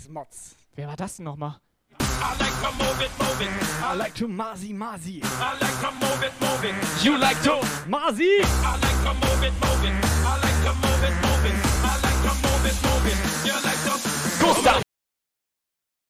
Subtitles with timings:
[0.00, 0.56] ist Mods.
[0.76, 1.60] Wer war das denn nochmal?
[2.00, 3.50] I like to move it, move it.
[3.82, 5.22] I like to Masi Masi.
[5.22, 7.04] I like to move it, move it.
[7.04, 7.60] You like to...
[7.86, 8.40] Masi!
[8.40, 9.92] I like to move it, move it.
[10.24, 11.56] I like to move it, move it.
[11.84, 13.18] I like to move it, move it.
[13.44, 14.44] You like to.
[14.44, 14.82] Gustav!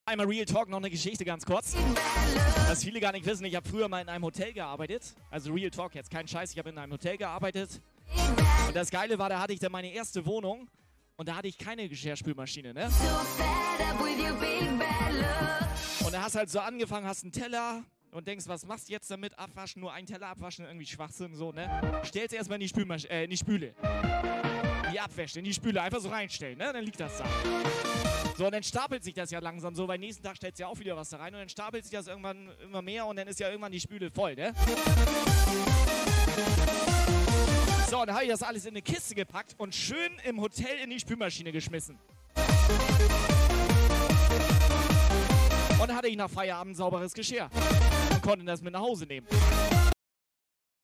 [0.07, 1.75] Einmal Real Talk, noch eine Geschichte ganz kurz.
[2.69, 5.15] Was viele gar nicht wissen, ich habe früher mal in einem Hotel gearbeitet.
[5.31, 7.81] Also Real Talk jetzt, kein Scheiß, ich habe in einem Hotel gearbeitet.
[8.67, 10.69] Und das Geile war, da hatte ich dann meine erste Wohnung
[11.17, 12.89] und da hatte ich keine Geschirrspülmaschine, ne?
[16.05, 19.11] Und da hast halt so angefangen, hast einen Teller und denkst, was machst du jetzt
[19.11, 19.39] damit?
[19.39, 22.01] Abwaschen, nur einen Teller abwaschen, irgendwie Schwachsinn, so, ne?
[22.05, 23.75] Stellst erstmal in die Spülmasch äh, in die Spüle.
[24.93, 26.73] Die Abwäsche, in die Spüle, einfach so reinstellen, ne?
[26.73, 27.25] Dann liegt das da.
[28.37, 30.69] So, und dann stapelt sich das ja langsam so, weil nächsten Tag stellst du ja
[30.69, 33.29] auch wieder was da rein und dann stapelt sich das irgendwann immer mehr und dann
[33.29, 34.53] ist ja irgendwann die Spüle voll, ne?
[37.89, 40.79] So, und dann habe ich das alles in eine Kiste gepackt und schön im Hotel
[40.83, 41.99] in die Spülmaschine geschmissen.
[45.81, 47.49] Und dann hatte ich nach Feierabend sauberes Geschirr.
[48.13, 49.27] Und konnte das mit nach Hause nehmen.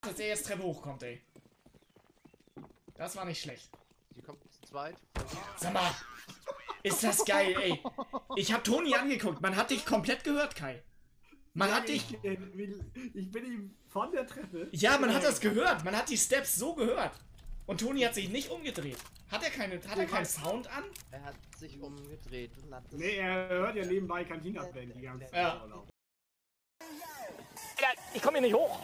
[0.01, 1.21] Dass der jetzt Treppe hochkommt, ey.
[2.95, 3.71] Das war nicht schlecht.
[4.15, 4.97] Die kommt zu zweit.
[5.59, 5.91] Sag mal,
[6.83, 7.83] ist das geil, ey.
[8.37, 9.43] Ich hab Toni angeguckt.
[9.43, 10.83] Man hat dich komplett gehört, Kai.
[11.53, 12.17] Man hat dich.
[12.23, 14.69] Ich, ich bin ihm von der Treppe.
[14.73, 15.85] Ja, man hat das gehört.
[15.85, 17.13] Man hat die Steps so gehört.
[17.67, 18.99] Und Toni hat sich nicht umgedreht.
[19.31, 20.85] Hat er, keine, hat er keinen Sound an?
[21.11, 23.01] Er hat sich umgedreht und hat das.
[23.01, 25.35] Nee, er hört ja nebenbei Cantina-Band die ganze Zeit.
[25.35, 25.67] Ja.
[28.15, 28.79] Ich komme hier nicht hoch.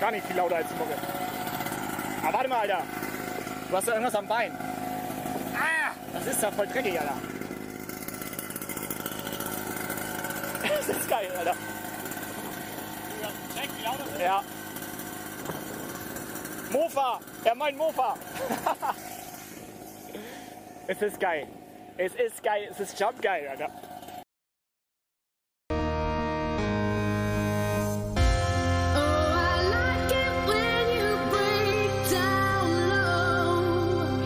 [0.00, 0.94] Gar nicht viel lauter als die Mucke.
[2.22, 2.82] Aber warte mal, Alter.
[3.70, 4.52] Du hast da irgendwas am Bein.
[4.52, 7.16] Ah, das ist ja voll dreckig, Alter.
[10.64, 11.56] Das ist geil, Alter.
[14.20, 14.44] Ja.
[16.74, 17.20] Mofa!
[17.44, 18.16] Er meint Mofa!
[20.88, 21.46] es ist geil.
[21.96, 22.68] Es ist geil.
[22.68, 23.70] Es ist jump geil, Alter.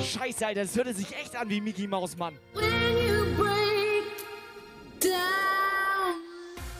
[0.02, 2.38] Scheiße, Alter, das hörte sich echt an wie Mickey Maus, Mann.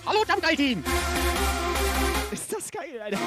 [0.07, 0.83] Hallo, Jumpgeil-Team!
[2.33, 3.19] Ist das geil, Alter.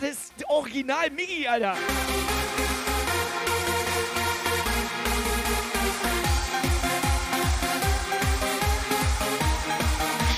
[0.00, 1.74] Das ist original Mickey, Alter.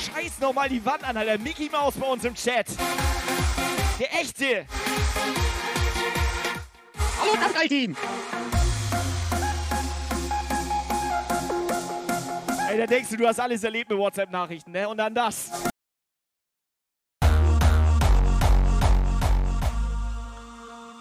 [0.06, 1.36] Scheiß nochmal die Wand an, Alter.
[1.36, 2.68] Mickey Maus bei uns im Chat.
[3.98, 4.64] Der echte.
[7.20, 7.96] Hallo, Jumpgeil-Team!
[12.70, 14.88] Ey, da denkst du, du hast alles erlebt mit WhatsApp-Nachrichten, ne?
[14.88, 15.50] Und dann das.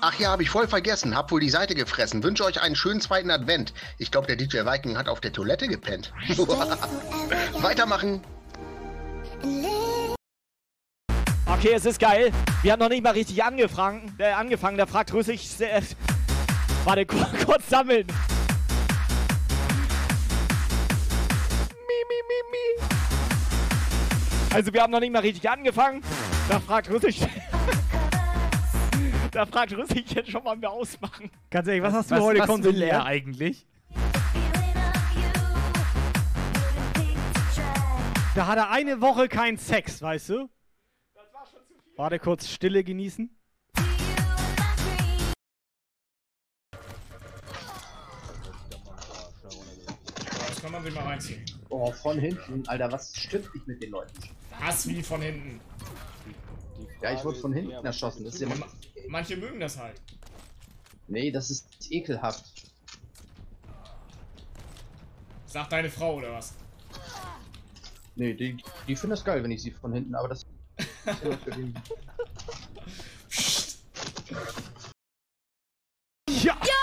[0.01, 1.15] Ach ja, habe ich voll vergessen.
[1.15, 2.23] Hab wohl die Seite gefressen.
[2.23, 3.73] Wünsche euch einen schönen zweiten Advent.
[3.97, 6.13] Ich glaube, der DJ Viking hat auf der Toilette gepennt.
[7.61, 8.21] Weitermachen.
[11.45, 12.31] Okay, es ist geil.
[12.61, 14.15] Wir haben noch nicht mal richtig angefangen.
[14.19, 14.77] Äh, angefangen.
[14.77, 15.49] Da fragt Rüssig.
[16.85, 18.07] Warte, kur kurz sammeln.
[21.87, 22.85] Mi, mi, mi, mi.
[24.55, 26.01] Also, wir haben noch nicht mal richtig angefangen.
[26.47, 27.27] Da fragt Rüssig.
[29.31, 31.29] da fragt Rüssig jetzt schon mal, wir ausmachen.
[31.49, 32.91] Ganz ehrlich, was, hast du Was, heute was will konsumiert?
[32.91, 33.65] er eigentlich?
[38.35, 40.49] Da hat er eine Woche keinen Sex, weißt du?
[41.95, 43.29] Warte kurz, Stille genießen.
[50.47, 51.43] Das kann man sich mal reinziehen.
[51.69, 52.67] Oh, von hinten.
[52.67, 54.13] Alter, was stimmt nicht mit den Leuten?
[54.59, 55.59] Hass wie von hinten.
[57.01, 58.23] Ja, ich wurde von hinten erschossen.
[58.23, 58.47] Das ist ja.
[59.07, 60.01] Manche mögen das halt.
[61.07, 62.45] Nee, das ist ekelhaft.
[65.45, 66.53] Sagt deine Frau oder was?
[68.15, 70.45] Nee, die, die finden das geil, wenn ich sie von hinten, aber das.
[76.43, 76.78] Ja!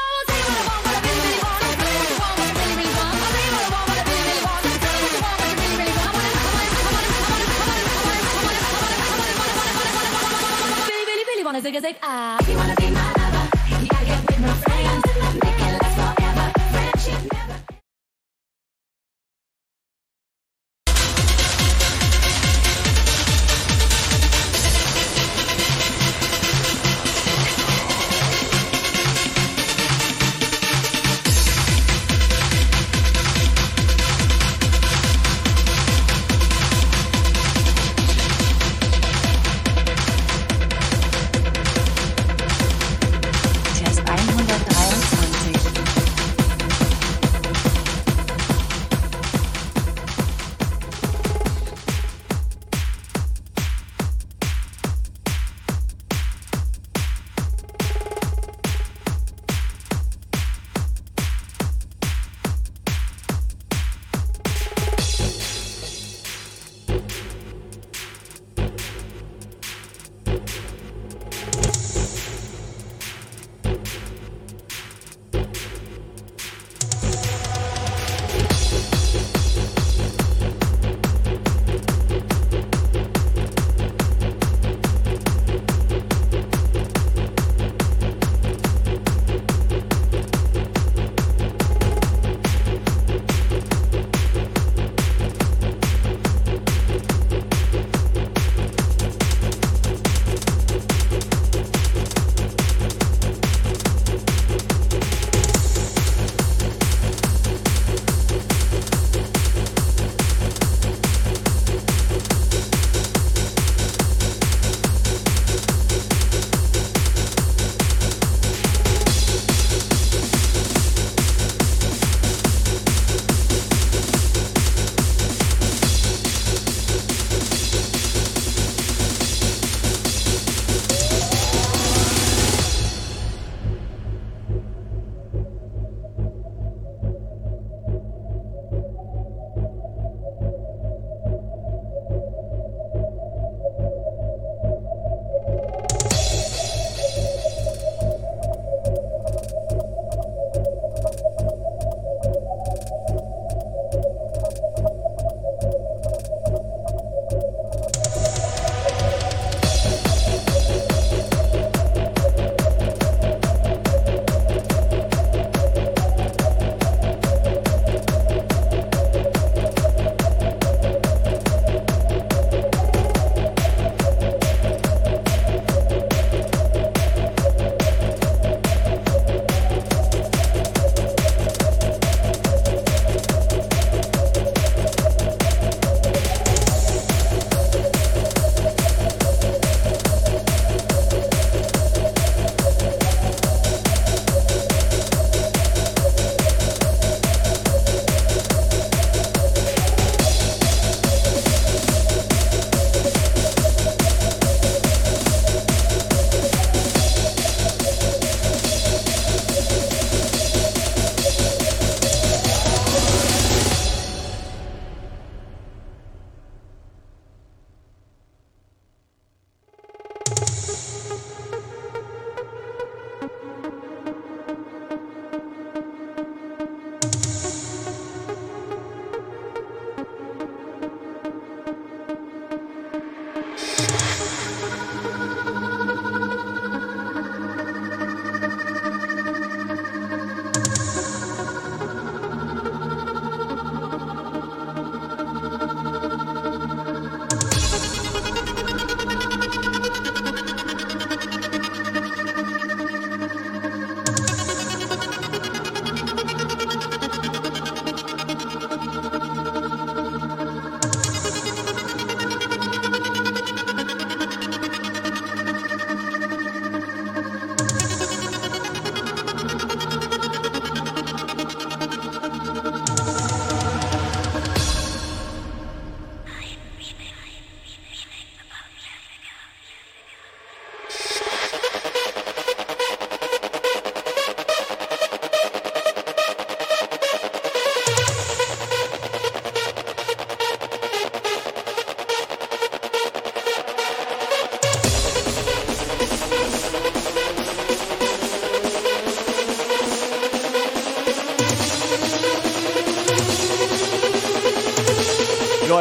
[11.56, 12.38] Wanna zig a zig ah.
[12.46, 13.05] You wanna be my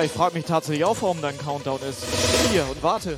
[0.05, 2.03] ich frage mich tatsächlich auch, warum dein Countdown ist.
[2.51, 3.17] Hier und warte.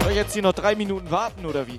[0.00, 1.78] Soll ich jetzt hier noch drei Minuten warten oder wie?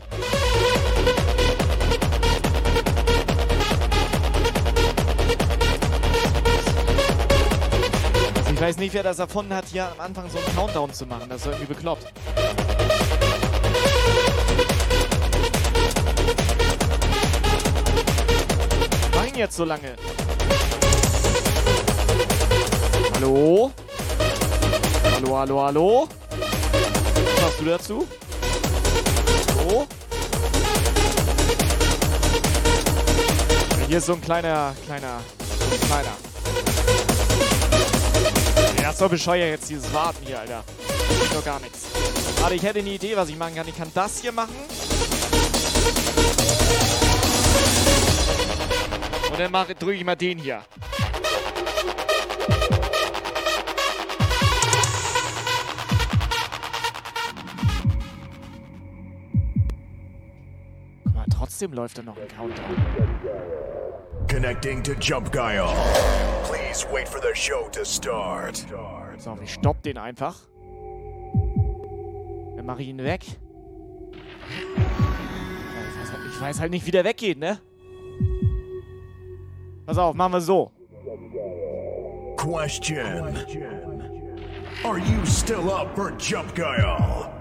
[8.37, 11.07] Also ich weiß nicht, wer das erfunden hat, hier am Anfang so einen Countdown zu
[11.07, 11.29] machen.
[11.29, 12.13] Das ist irgendwie bekloppt.
[19.13, 19.95] Warum jetzt so lange?
[23.21, 23.69] Hallo?
[25.03, 26.07] Hallo, hallo, hallo?
[26.29, 28.07] Was sagst du dazu?
[29.45, 29.87] So?
[33.89, 36.15] Hier ist so ein kleiner, kleiner, so ein kleiner.
[38.81, 40.63] Ja, doch bescheuert jetzt, dieses Warten hier, Alter.
[40.87, 41.87] Das geht doch gar nichts.
[42.39, 43.67] Warte, ich hätte eine Idee, was ich machen kann.
[43.67, 44.55] Ich kann das hier machen.
[49.29, 50.61] Und dann drücke ich mal den hier.
[61.59, 62.77] Trotzdem läuft da noch ein Countdown.
[64.29, 65.67] Connecting to Jump Guile.
[66.45, 68.65] Please wait for the show to start.
[69.17, 70.37] So, ich stopp den einfach.
[72.55, 73.25] Dann mache ich ihn weg.
[73.25, 73.37] Ich
[75.75, 77.59] weiß, halt, ich weiß halt nicht, wie der weggeht, ne?
[79.85, 80.71] Pass auf, machen wir so.
[82.37, 83.35] Question.
[84.85, 87.38] Are you still up for Jump Guile?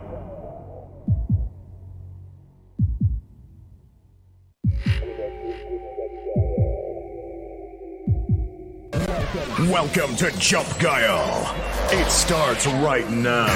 [9.66, 11.52] Welcome to Jump Guile.
[11.90, 13.48] It starts right now.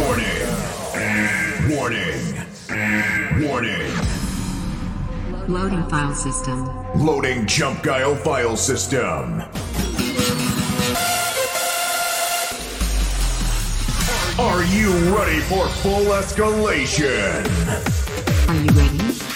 [0.00, 0.26] Warning.
[1.76, 3.46] Warning.
[3.46, 3.92] Warning.
[5.46, 6.66] Loading file system.
[6.96, 9.42] Loading Jump Guile file system.
[14.40, 17.46] Are you ready for full escalation?
[18.48, 19.27] Are you ready?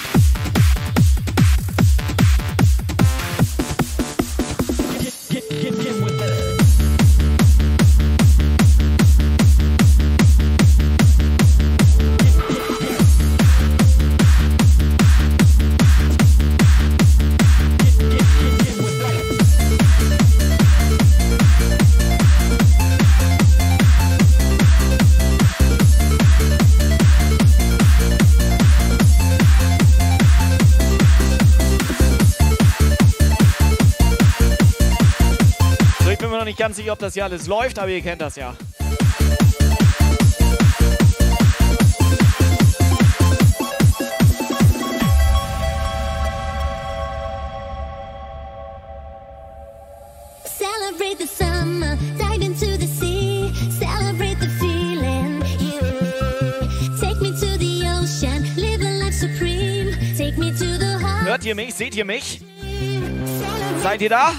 [36.73, 38.55] Ganz sicher, ob das hier alles läuft, aber ihr kennt das ja.
[50.47, 55.43] Celebrate the summer, dive into the sea, celebrate the feeling.
[55.61, 56.99] Yeah.
[56.99, 59.93] Take me to the ocean, live a life supreme.
[60.17, 61.27] Take me to the heart.
[61.27, 61.75] Hört ihr mich?
[61.75, 62.41] Seht ihr mich?
[63.83, 64.33] Seid ihr da?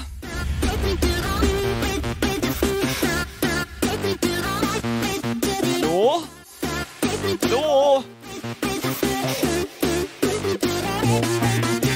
[6.04, 6.22] Hallo?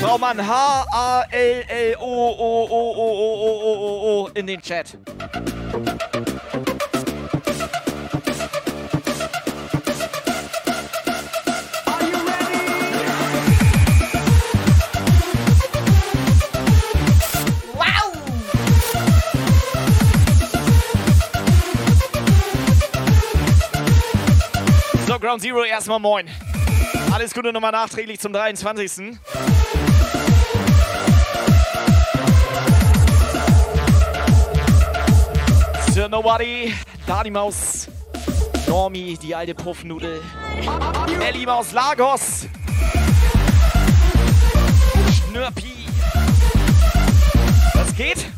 [0.00, 0.16] Hallo?
[0.18, 1.10] Mal ein H-A-L-L-O-O-O-O-O-O-O
[4.32, 4.96] in den Chat.
[25.28, 26.26] Ground Zero erstmal moin.
[27.12, 29.18] Alles Gute nochmal nachträglich zum 23.
[35.90, 36.72] Sir Nobody,
[37.06, 37.88] Dani Maus,
[38.66, 40.22] Normi, die alte Puffnudel,
[41.20, 42.46] Ellie Maus Lagos,
[45.12, 45.74] Schnürpi.
[47.74, 48.37] Was geht?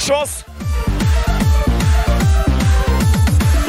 [0.00, 0.44] Startschuss!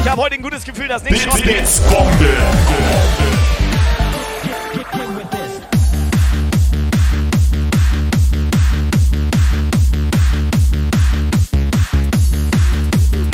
[0.00, 1.64] Ich habe heute ein gutes Gefühl, dass nichts Schrott geht.
[1.90, 2.28] Bombe.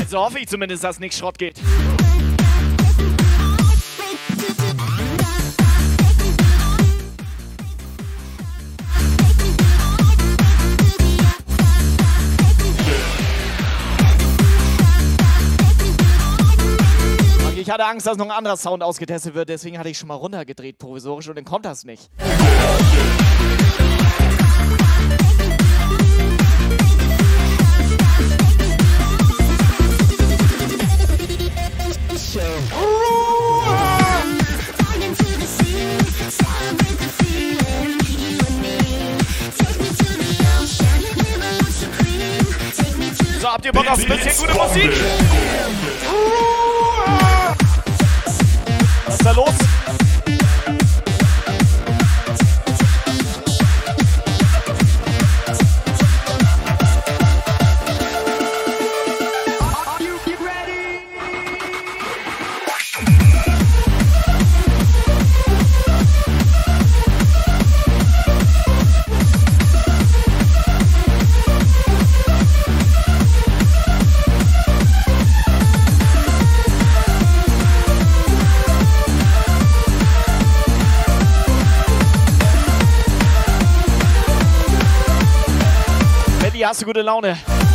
[0.01, 1.61] Also hoffe ich zumindest, dass nichts Schrott geht.
[17.79, 20.79] Hatte Angst, dass noch ein anderer Sound ausgetestet wird, deswegen hatte ich schon mal runtergedreht
[20.79, 22.11] provisorisch und dann kommt das nicht.
[43.41, 45.28] So, habt ihr Bock auf ein bisschen gute Musik?
[87.03, 87.68] Laune?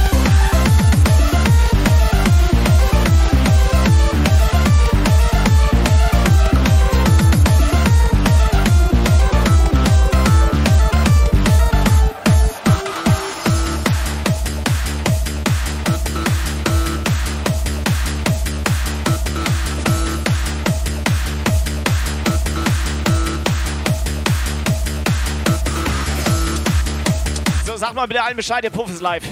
[28.14, 29.24] Bitte allen Bescheid, der Puff ist live.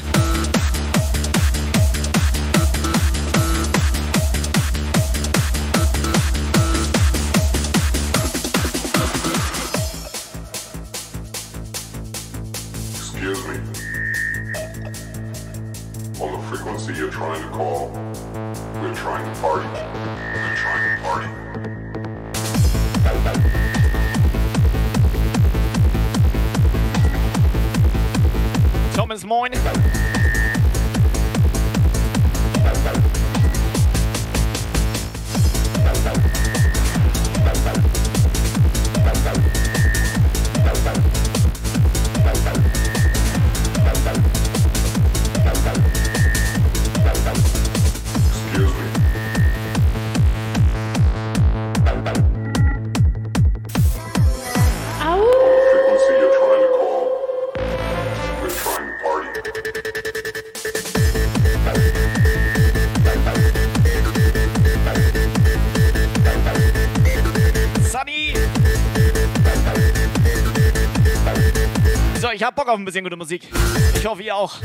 [72.72, 73.48] Auf ein bisschen gute Musik.
[73.96, 74.56] Ich hoffe, ihr auch.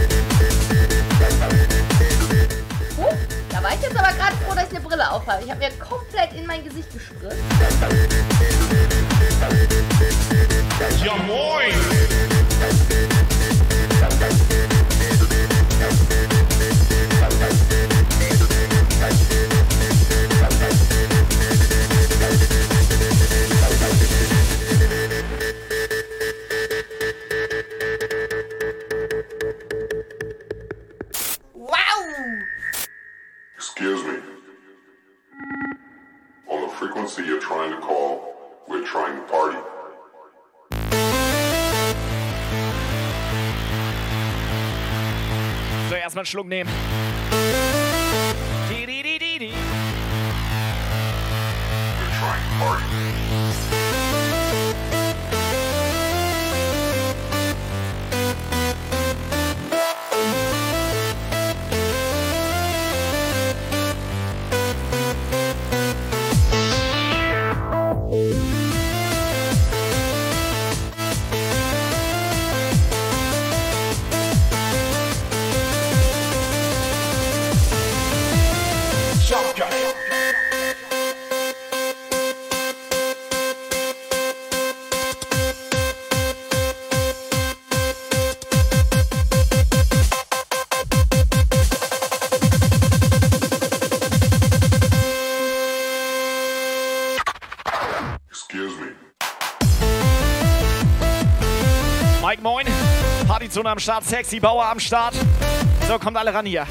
[2.96, 3.14] Huh,
[3.50, 5.42] da war ich jetzt aber gerade froh, dass ich eine Brille aufhabe.
[5.44, 7.36] Ich habe mir komplett in mein Gesicht gespritzt.
[11.04, 12.25] Ja moin!
[46.26, 46.70] Einen Schluck nehmen.
[103.76, 105.14] Am Start, Sexy Bauer am Start.
[105.86, 106.66] So, kommt alle ran hier.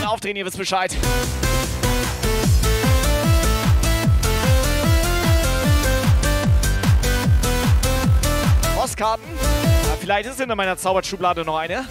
[0.00, 0.96] Und aufdrehen, ihr wisst Bescheid.
[8.74, 9.24] Postkarten?
[9.38, 11.86] Ja, vielleicht ist in meiner Zauberschublade noch eine.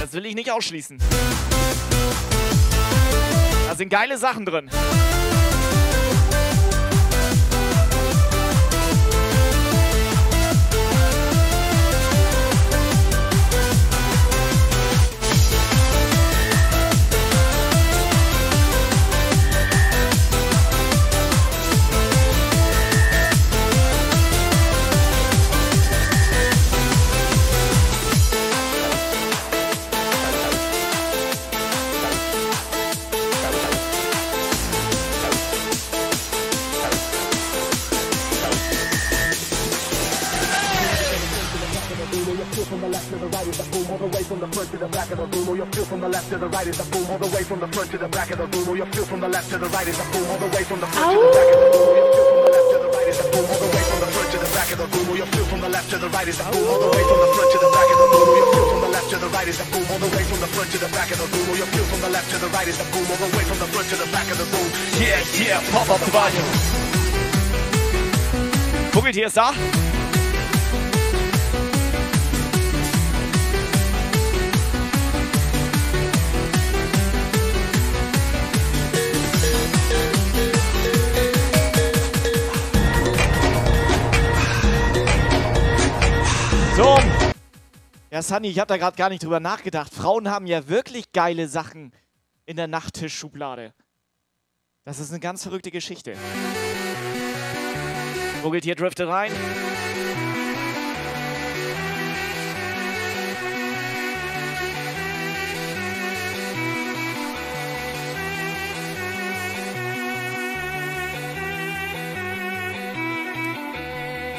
[0.00, 0.98] Das will ich nicht ausschließen.
[3.76, 4.68] sind geile Sachen drin.
[43.26, 45.18] The right is the boom, all the way from the front to the back of
[45.18, 45.48] the room.
[45.48, 47.42] Or you feel from the left to the right is the boom, all the way
[47.42, 48.68] from the front to the back of the room.
[48.68, 50.62] Or you feel from the left to the right is the boom, all the way
[50.62, 51.86] from the front to the back of the room.
[51.90, 53.82] Or you feel from the left to the right is the boom, all the way
[53.82, 55.06] from the front to the back of the room.
[55.10, 57.04] Or you feel from the left to the right is the boom, all the way
[57.06, 58.26] from the front to the back of the room.
[58.26, 60.24] Or you feel from the left to the right is the boom, all the way
[60.30, 61.46] from the front to the back of the room.
[61.50, 63.44] Or you feel from the left to the right is the boom, all the way
[63.44, 64.68] from the front to the back of the room.
[65.02, 66.50] Yeah, yeah, pop up the volume.
[68.96, 69.36] Vogeltier ist
[86.76, 86.98] So.
[88.10, 89.94] Ja, Sunny, ich habe da gerade gar nicht drüber nachgedacht.
[89.94, 91.90] Frauen haben ja wirklich geile Sachen
[92.44, 93.72] in der Nachttischschublade.
[94.84, 96.14] Das ist eine ganz verrückte Geschichte.
[98.42, 99.32] Vogeltier driftet rein.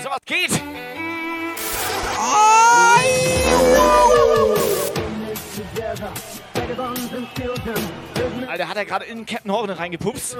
[0.04, 0.52] So, was geht?
[8.48, 10.38] Alter, hat er gerade in den Kettenhorn reingepupst?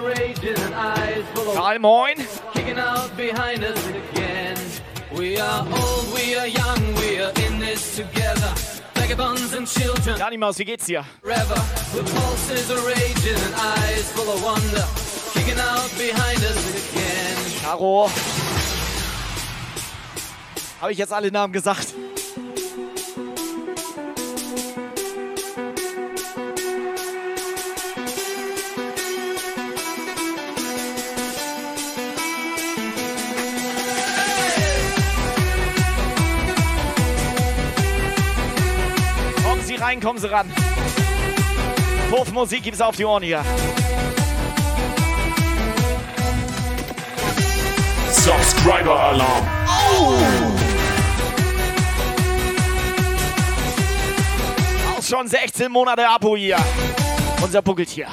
[1.56, 2.16] Karl, moin.
[10.18, 11.06] Dani Maus, wie geht's dir?
[11.22, 11.64] Forever.
[20.80, 21.88] Habe ich jetzt alle Namen gesagt?
[39.44, 40.52] Kommen Sie rein, kommen Sie ran.
[42.12, 43.44] Puffmusik gibt's auf die Ohren hier.
[48.12, 49.48] Subscriber Alarm.
[49.68, 50.57] Auch
[55.08, 56.58] schon 16 Monate Abo hier.
[57.42, 58.08] Unser Puckeltier.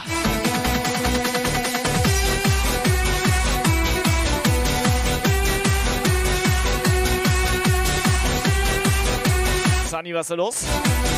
[9.91, 10.65] Sunny, was ist da los?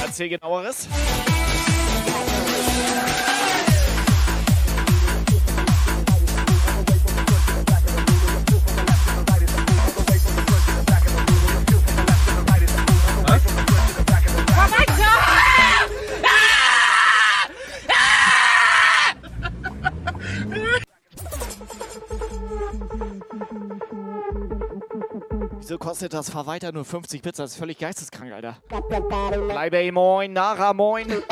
[0.03, 0.89] Erzähl genaueres.
[25.97, 27.39] Kostet das weiter nur 50 Bits?
[27.39, 28.59] Das ist völlig geisteskrank, Alter.
[29.49, 31.23] Bleibe moin, Nara moin.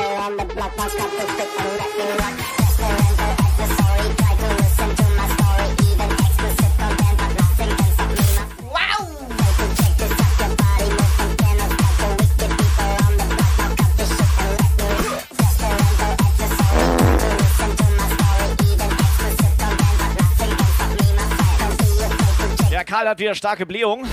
[22.95, 24.07] Karl hat wieder starke Blähung.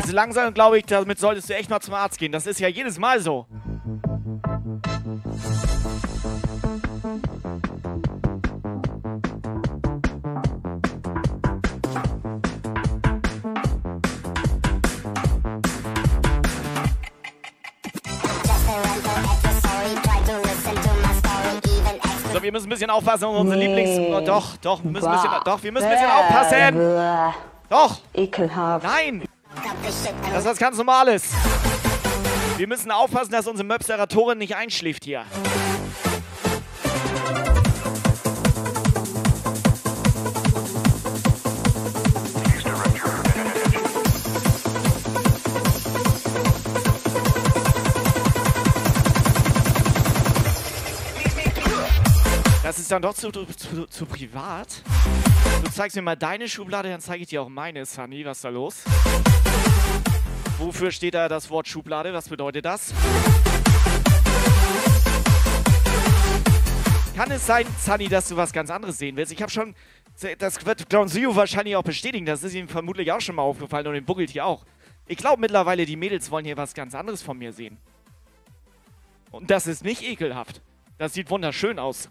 [0.00, 2.30] Also langsam glaube ich, damit solltest du echt mal zum Arzt gehen.
[2.30, 3.46] Das ist ja jedes Mal so.
[22.32, 23.98] So, wir müssen ein bisschen aufpassen auf unsere Lieblings...
[23.98, 27.34] Oh, doch, doch, wir müssen ein bisschen, doch, wir müssen ein bisschen aufpassen.
[27.68, 27.98] Doch.
[28.14, 28.86] Ekelhaft.
[28.86, 29.27] Nein.
[29.82, 31.24] Das ist was ganz Normales.
[32.56, 35.24] Wir müssen aufpassen, dass unsere Möpseratorin nicht einschläft hier.
[52.62, 54.82] Das ist dann doch zu, zu, zu privat.
[55.64, 58.24] Du zeigst mir mal deine Schublade, dann zeige ich dir auch meine, Sunny.
[58.24, 58.84] Was ist da los?
[60.58, 62.12] Wofür steht da das Wort Schublade?
[62.12, 62.92] Was bedeutet das?
[67.14, 69.32] Kann es sein, Sunny, dass du was ganz anderes sehen willst?
[69.32, 69.76] Ich habe schon,
[70.38, 73.94] das wird Glanzio wahrscheinlich auch bestätigen, das ist ihm vermutlich auch schon mal aufgefallen und
[73.94, 74.64] dem buggelt hier auch.
[75.06, 77.78] Ich glaube mittlerweile, die Mädels wollen hier was ganz anderes von mir sehen.
[79.30, 80.60] Und das ist nicht ekelhaft.
[80.96, 82.08] Das sieht wunderschön aus.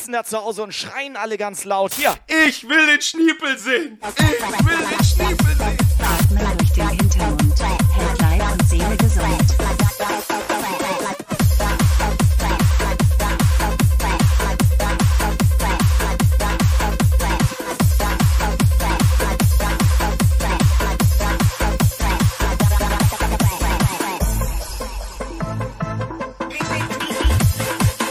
[0.00, 1.92] Sitzen da zu Hause und schreien alle ganz laut.
[1.92, 2.14] Hier,
[2.48, 3.98] ich will den Schniepel sehen.
[4.16, 5.78] Ich will den Schniepel sehen.
[6.00, 7.60] Atme durch den Hintermund.
[7.60, 9.56] Hält Leib und Seele gesund.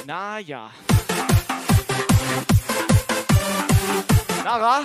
[0.05, 0.69] Na ja.
[4.49, 4.81] Lara?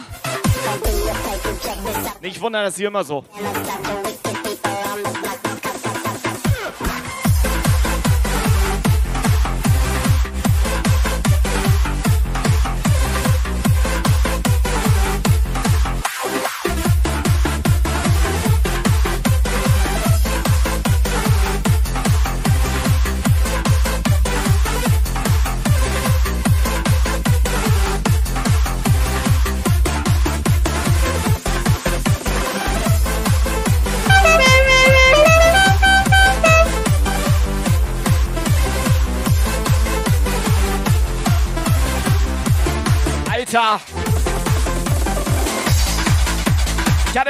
[2.21, 3.25] Nicht wundern, dass sie immer so.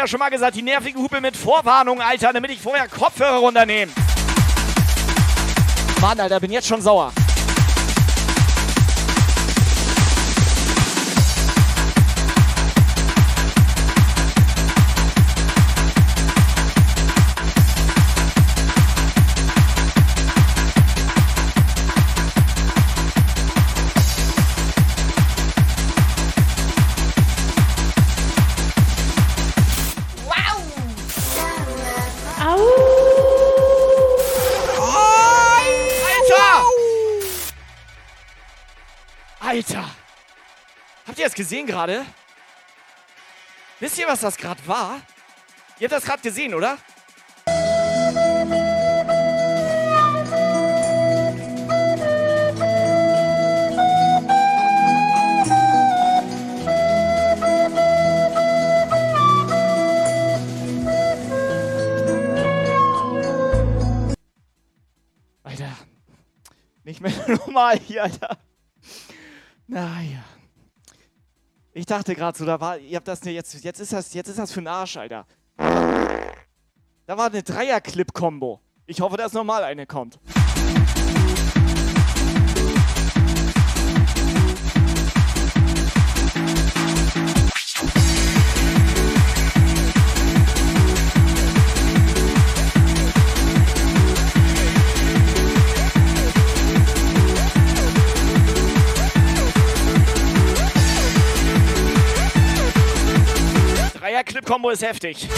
[0.04, 3.90] Ja schon mal gesagt, die nervige Hupe mit Vorwarnung, Alter, damit ich vorher Kopfhörer runternehme.
[6.00, 7.10] Mann, Alter, bin jetzt schon sauer.
[41.34, 42.06] Das gesehen gerade?
[43.80, 45.00] Wisst ihr, was das gerade war?
[45.80, 46.78] Ihr habt das gerade gesehen, oder?
[65.42, 65.76] Alter.
[66.84, 68.38] Nicht mehr normal hier, Alter.
[69.66, 70.22] Naja.
[71.76, 74.28] Ich dachte gerade so, da war, ihr habt das ne, jetzt, jetzt ist das, jetzt
[74.28, 75.26] ist das für ein Arsch, Alter.
[75.56, 78.60] Da war eine Dreier-Clip-Kombo.
[78.87, 80.20] Ich hoffe, dass nochmal eine kommt.
[104.14, 105.29] Dreier-Clip-Kombo ist heftig.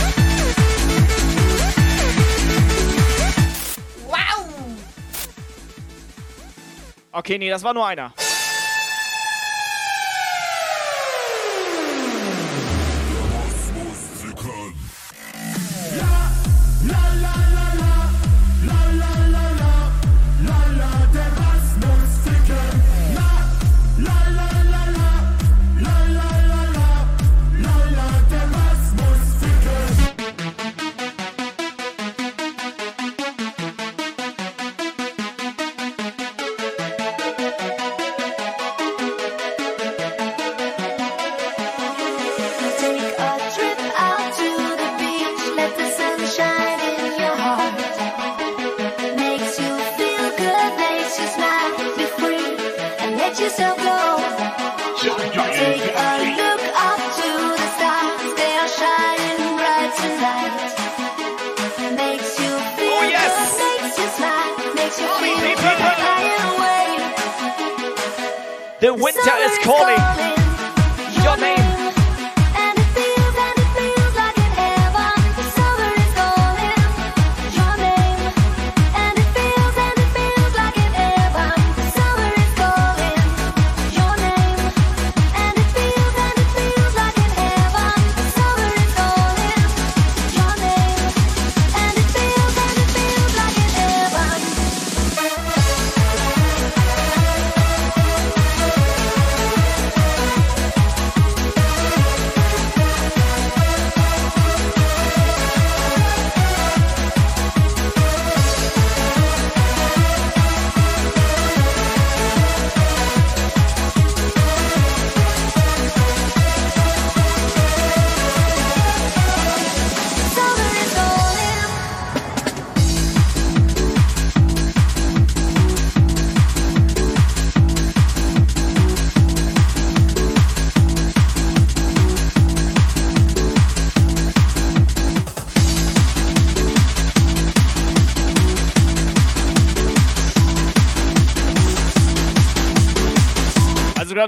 [4.07, 4.45] Wow!
[7.11, 8.13] Okay, nee, das war nur einer.
[68.79, 70.36] The winter is calling.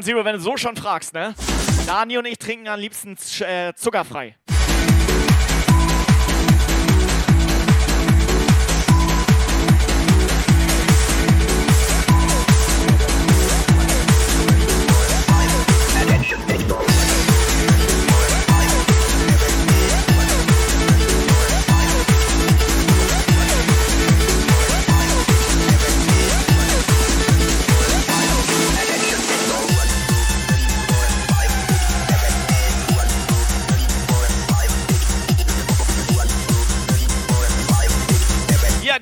[0.03, 1.35] Zero, wenn du so schon fragst, ne?
[1.87, 4.37] Dani und ich trinken am liebsten äh, zuckerfrei.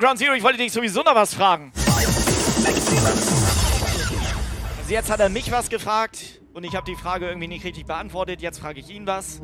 [0.07, 1.73] Ground Zero, ich wollte dich sowieso noch was fragen.
[4.79, 7.87] Also jetzt hat er mich was gefragt und ich habe die Frage irgendwie nicht richtig
[7.87, 8.41] beantwortet.
[8.41, 9.41] Jetzt frage ich ihn was.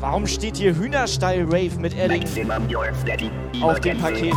[0.00, 2.24] Warum steht hier Hühnerstall Rave mit Edding
[3.62, 4.34] auf dem Paket?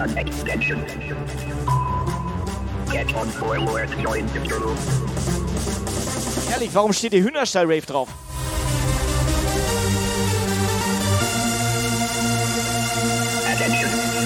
[0.00, 0.84] An extension.
[2.90, 5.05] Get on forward, join the group.
[6.56, 8.08] Ehrlich, warum steht hier Hühnerstall Rave drauf?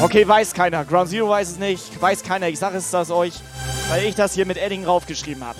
[0.00, 0.84] Okay, weiß keiner.
[0.84, 2.00] Ground Zero weiß es nicht.
[2.00, 2.48] Weiß keiner.
[2.48, 3.34] Ich sage es das euch,
[3.88, 5.58] weil ich das hier mit Edding raufgeschrieben habe.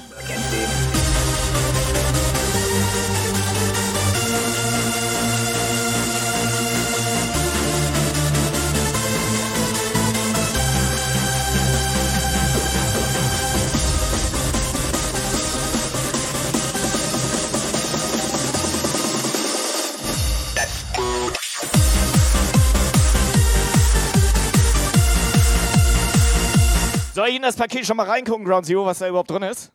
[27.31, 29.73] Ich in das Paket schon mal reingucken, Ground Zero, was da überhaupt drin ist?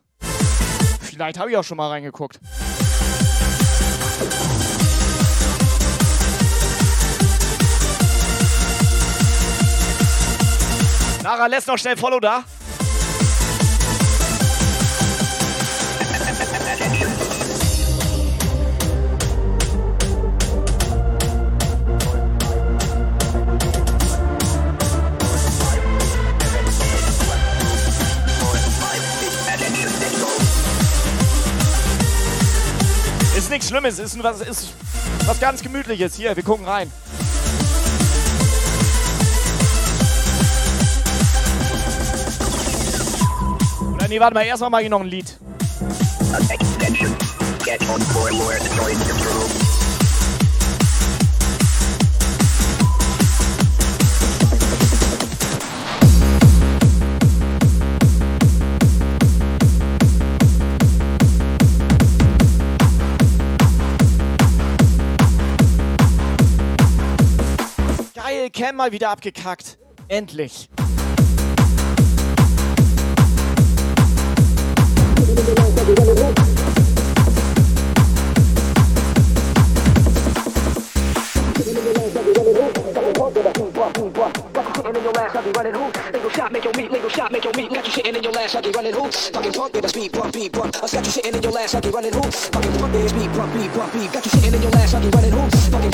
[1.00, 2.38] Vielleicht habe ich auch schon mal reingeguckt.
[11.22, 12.44] Nara lässt noch schnell Follow da.
[33.56, 34.74] Nichts Schlimmes, ist was, ist
[35.24, 36.14] was ganz Gemütliches.
[36.14, 36.92] Hier, wir gucken rein.
[43.94, 45.38] Oder nee, warte mal, erstmal mache ich noch ein Lied.
[46.34, 47.16] An extension.
[47.64, 49.65] Get on forward, join the group.
[68.56, 69.76] Cam mal wieder abgekackt.
[70.08, 70.70] Endlich.
[85.54, 86.06] Running hoops.
[86.36, 87.72] Shot, make your meat, lingo shot, make your meat.
[87.72, 89.30] Got you sitting in your ass, I'll be running hoops.
[89.30, 90.76] Fucking punk, speed bump, beat bump.
[90.76, 92.48] I got you sitting in your ass, I'll be running hoops.
[92.48, 93.92] Fucking punk, with a speed bump, beat bump.
[94.12, 95.68] Got you sitting in your ass, I'll be running hoops.
[95.68, 95.90] Fucking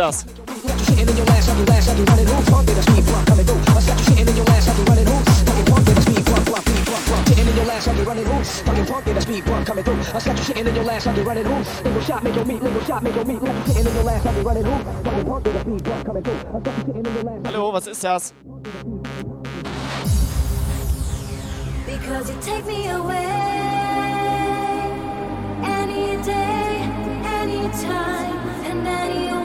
[0.00, 0.26] ass.
[17.46, 18.34] Hallo, was ist das?
[21.86, 23.24] Because you take me away
[25.64, 26.80] any day,
[27.40, 29.43] any time, and anywhere.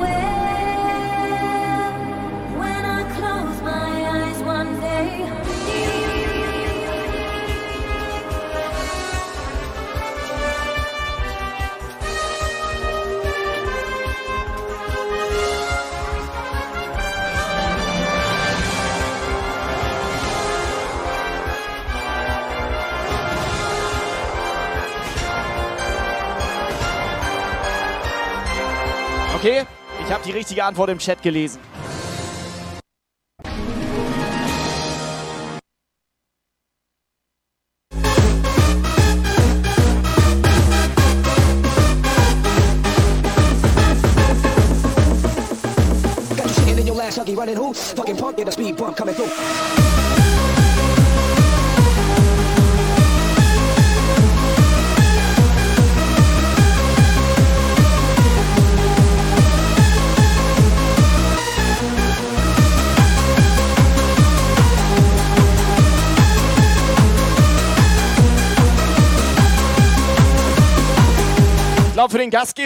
[29.39, 29.63] Okay,
[30.05, 31.61] ich habe die richtige Antwort im Chat gelesen.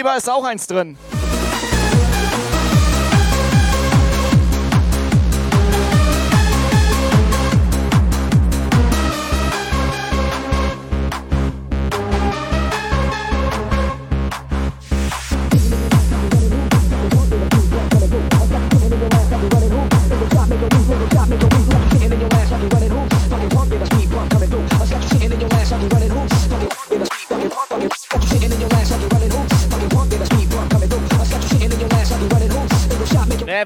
[0.04, 0.98] Gastgeber ist auch eins drin.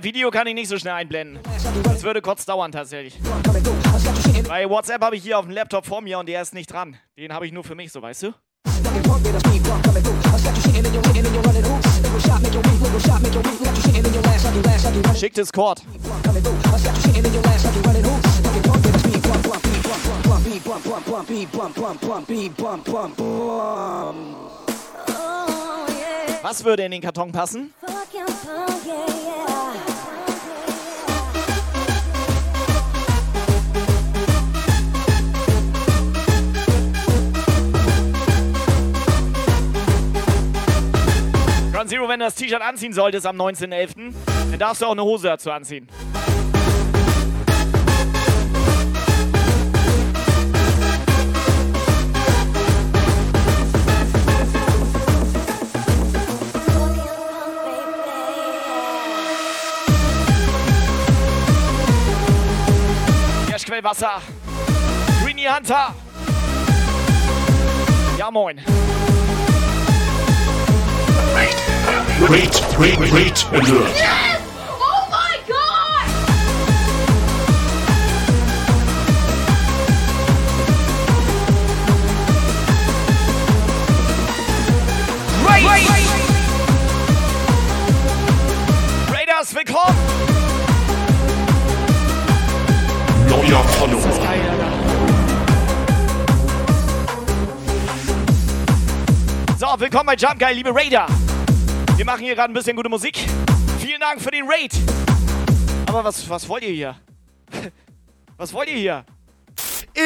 [0.09, 1.39] Video kann ich nicht so schnell einblenden.
[1.85, 3.19] Das würde kurz dauern tatsächlich.
[4.49, 6.97] Bei WhatsApp habe ich hier auf dem Laptop vor mir und der ist nicht dran.
[7.19, 8.33] Den habe ich nur für mich, so weißt du?
[15.15, 15.83] Schick Discord.
[26.41, 27.75] Was würde in den Karton passen?
[41.79, 44.13] Ground Zero, wenn du das T-Shirt anziehen solltest am 19.11.,
[44.51, 45.87] dann darfst du auch eine Hose dazu anziehen.
[63.65, 64.21] Quellwasser.
[65.23, 65.95] Greenie Hunter.
[68.19, 68.61] Ja, moin.
[72.29, 73.97] Great, great, great alert.
[73.97, 74.43] Yes!
[74.69, 76.09] Oh my god!
[85.49, 86.05] Raiders!
[89.11, 89.97] Raiders, willkommen!
[93.31, 94.13] Neuer Follower.
[99.59, 101.07] So, willkommen bei Jump Guy, liebe Raider.
[101.99, 103.19] Wir machen hier gerade ein bisschen gute Musik.
[103.81, 104.73] Vielen Dank für den Raid.
[105.89, 106.97] Aber was, was wollt ihr hier?
[108.37, 109.05] Was wollt ihr hier?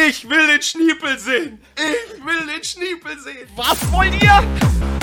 [0.08, 1.60] Ich will den Schniepel sehen.
[1.76, 3.46] Ich will den Schniepel sehen.
[3.54, 5.01] Was wollt ihr?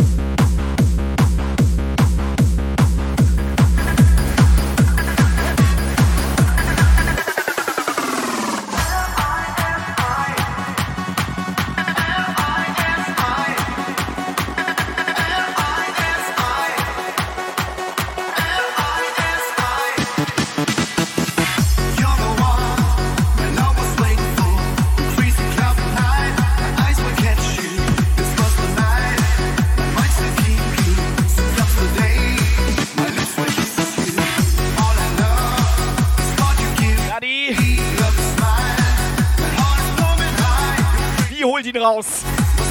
[41.89, 42.23] Raus?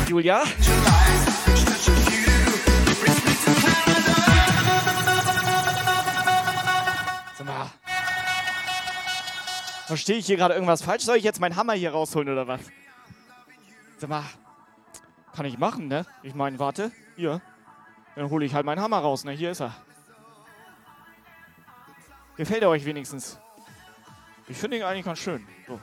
[0.08, 0.44] Julia?
[9.86, 11.04] Verstehe ich hier gerade irgendwas falsch?
[11.04, 12.60] Soll ich jetzt meinen Hammer hier rausholen oder was?
[13.96, 14.22] Sag mal.
[15.34, 16.04] Kann ich machen, ne?
[16.22, 16.92] Ich meine, warte.
[17.16, 17.40] Hier.
[18.14, 19.32] Dann hole ich halt meinen Hammer raus, ne?
[19.32, 19.74] Hier ist er.
[22.36, 23.38] Gefällt er euch wenigstens?
[24.46, 25.46] Ich finde ihn eigentlich ganz schön.
[25.66, 25.80] So.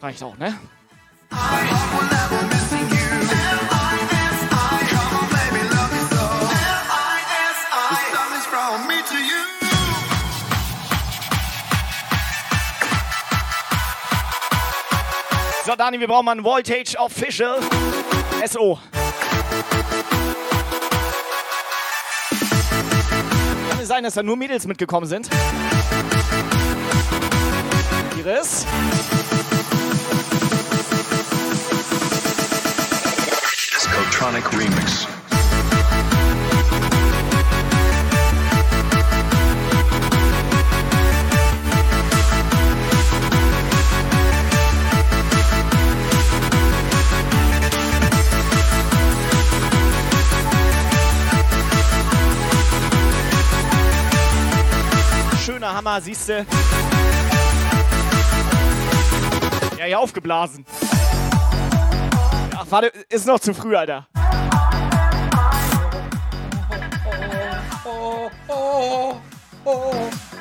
[0.00, 0.58] Reicht auch, ne?
[15.64, 17.58] So, Dani, wir brauchen mal ein Voltage Official.
[18.46, 18.78] SO.
[23.70, 25.30] Kann es sein, dass da nur Mädels mitgekommen sind?
[28.18, 28.66] Iris?
[34.22, 35.06] Discotronic Remix.
[55.44, 56.46] Schöner Hammer siehste.
[59.76, 60.64] Ja, ja, aufgeblasen.
[62.56, 64.06] Ach, warte, ist noch zu früh, Alter.
[68.24, 69.22] Oh, oh,
[69.66, 70.31] oh.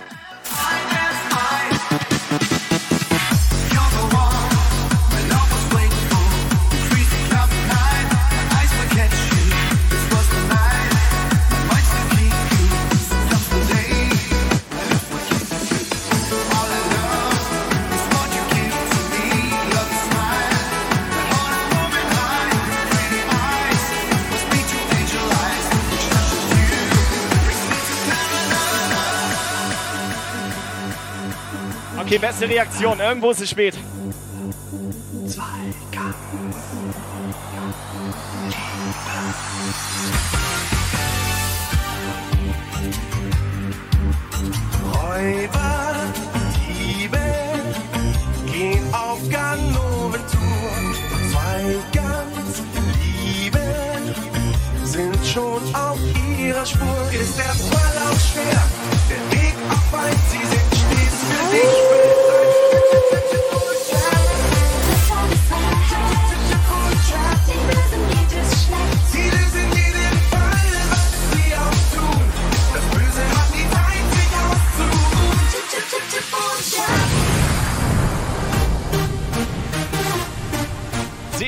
[32.12, 33.00] Okay, beste Reaktion.
[33.00, 33.74] Irgendwo ist es spät.
[44.94, 45.96] Räuber,
[46.58, 47.18] Diebe,
[48.52, 50.20] gehen auf Ganoventour.
[51.32, 52.62] Zwei ganz
[53.24, 53.62] Liebe
[54.84, 55.98] sind schon auf
[56.38, 57.10] ihrer Spur.
[57.14, 57.81] Ist der Fall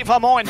[0.04, 0.46] Sefa, moin.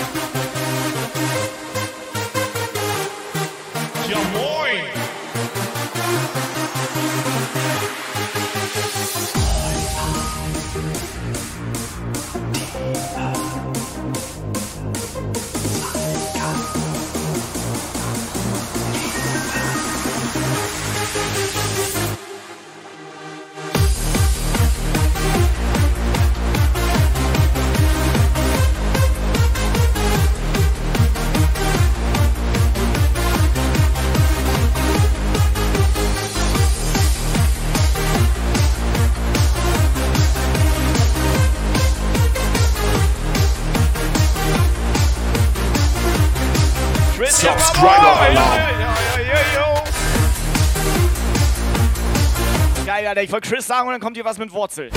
[53.14, 53.24] Alter.
[53.24, 54.90] Ich wollte Chris sagen und dann kommt hier was mit Wurzel.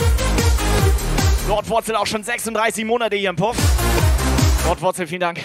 [1.48, 3.56] Wortwurzel auch schon 36 Monate hier im Puff.
[4.66, 5.42] Wortwurzel, vielen Dank.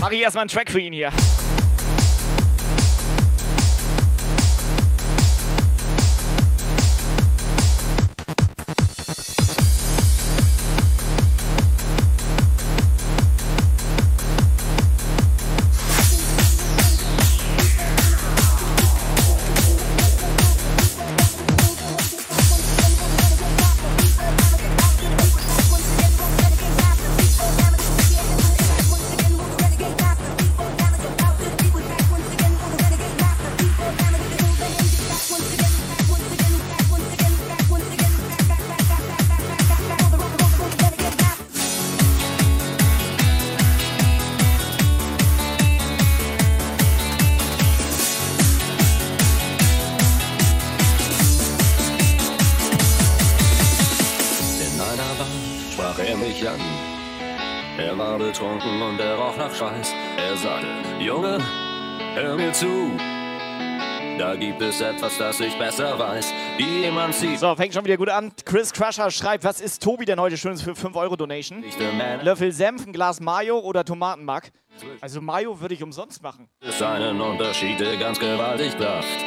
[0.00, 1.12] Mach ich erstmal einen Track für ihn hier.
[64.76, 66.34] Es etwas, das ich besser weiß.
[66.58, 67.38] Wie jemand sieht.
[67.38, 68.30] So, fängt schon wieder gut an.
[68.44, 71.64] Chris Crusher schreibt, was ist Tobi denn heute Schönes für 5 Euro Donation?
[72.20, 74.52] Löffel Senf, ein Glas Mayo oder Tomatenmark?
[75.00, 76.50] Also Mayo würde ich umsonst machen.
[76.60, 79.18] Es einen Unterschied, der ganz gewaltig blafft.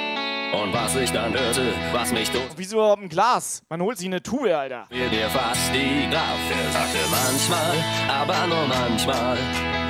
[0.53, 3.63] Und was ich dann hörte, was mich tot Wieso überhaupt ein Glas?
[3.69, 4.85] Man holt sich eine Tube, Alter.
[4.91, 6.37] mir dir fast die Kraft.
[6.51, 7.75] Er sagte manchmal,
[8.07, 9.37] aber nur manchmal,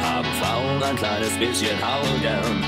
[0.04, 2.64] haben Frauen ein kleines bisschen Haul gern.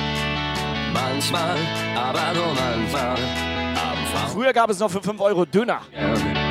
[0.94, 1.58] Manchmal,
[1.96, 3.18] aber nur manchmal,
[4.34, 5.82] Früher gab es noch für 5 Euro Döner.
[5.92, 6.42] gern.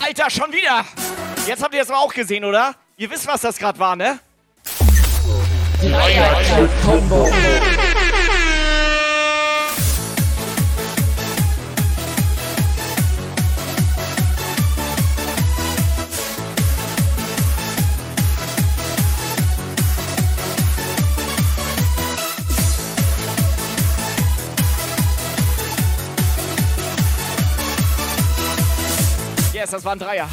[0.00, 0.84] Alter, schon wieder!
[1.46, 2.74] Jetzt habt ihr es aber auch gesehen, oder?
[2.96, 4.18] Ihr wisst, was das gerade war, ne?
[5.82, 7.28] Dreierclub-Kombo.
[29.70, 30.28] Das war ein Dreier.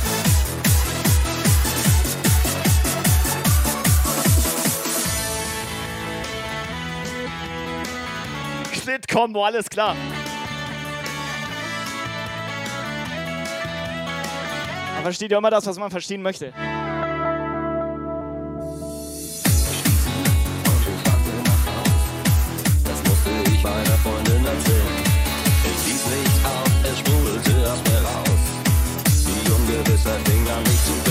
[8.99, 9.95] Schnittkombo, alles klar.
[14.93, 16.53] Man versteht ja immer das, was man verstehen möchte.
[22.83, 24.87] Das musste ich meiner Freundin erzählen.
[25.63, 28.43] Es ließ nicht auf, es sprudelte aus mir raus.
[29.25, 31.08] Die Ungewissheit fing an mich zu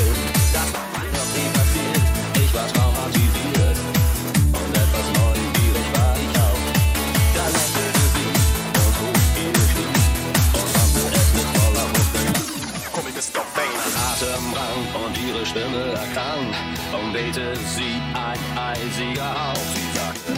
[16.18, 16.54] Erkrank.
[16.92, 19.56] Und wehte sie ein eisiger Hauch.
[19.74, 20.32] Sie sagte,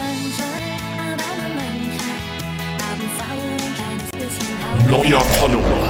[4.89, 5.89] Neuer Follower.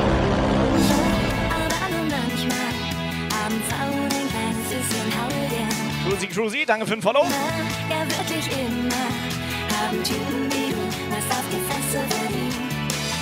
[6.08, 7.26] Cruzy Cruzy, danke für den Follow.
[7.90, 8.96] Ja, wirklich immer
[9.78, 12.56] haben Typen wie du was auf die Fresse verdient.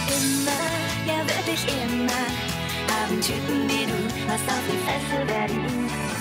[0.07, 0.61] Immer,
[1.05, 2.21] ja, wirklich immer
[2.89, 3.97] haben Typen wie du
[4.27, 6.18] was auf die Fresse verdient.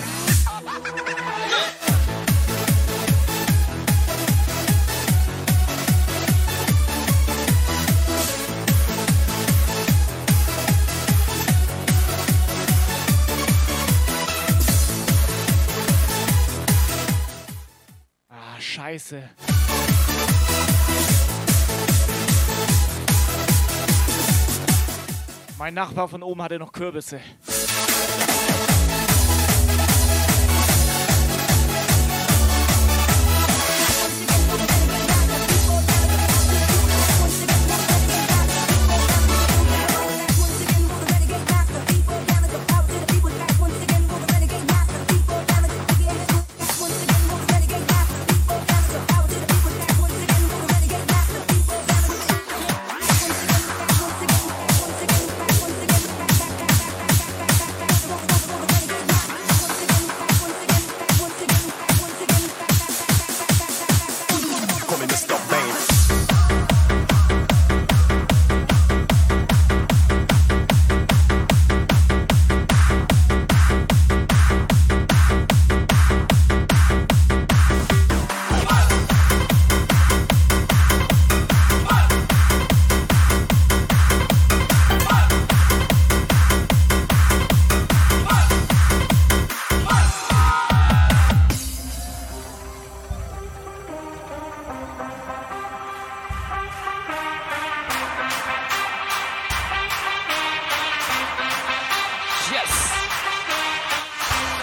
[18.31, 19.23] Ah, scheiße.
[25.59, 27.21] Mein Nachbar von oben hatte noch Kürbisse.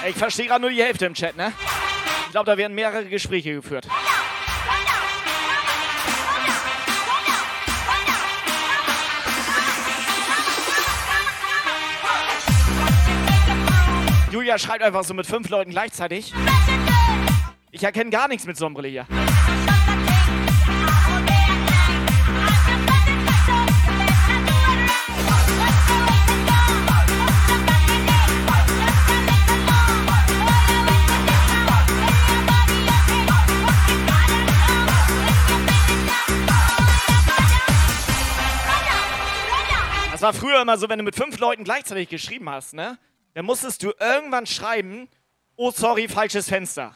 [0.08, 1.52] Ich verstehe gerade nur die Hälfte im Chat, ne?
[2.26, 3.88] Ich glaube, da werden mehrere Gespräche geführt.
[14.32, 16.34] Julia schreibt einfach so mit fünf Leuten gleichzeitig.
[17.72, 19.08] Ich erkenne gar nichts mit Sonnenbrille hier.
[40.26, 42.98] War früher immer so, wenn du mit fünf Leuten gleichzeitig geschrieben hast, ne?
[43.36, 45.08] Dann musstest du irgendwann schreiben,
[45.56, 46.96] oh sorry, falsches Fenster.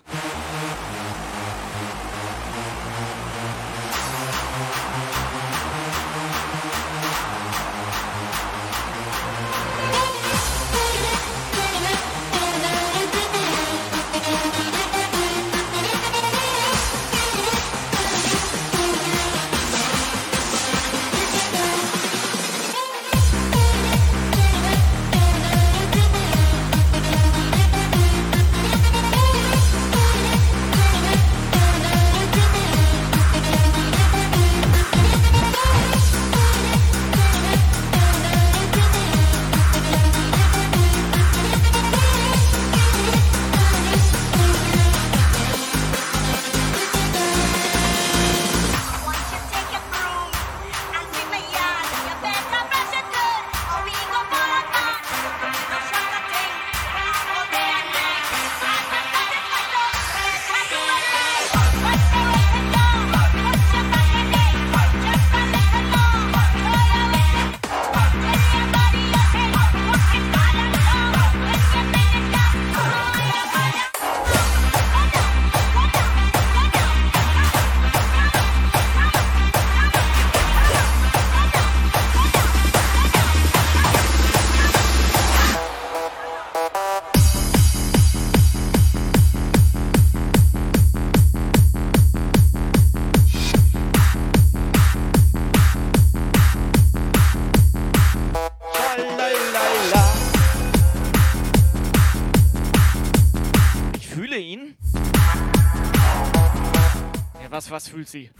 [107.69, 108.31] Was, fühlt sie?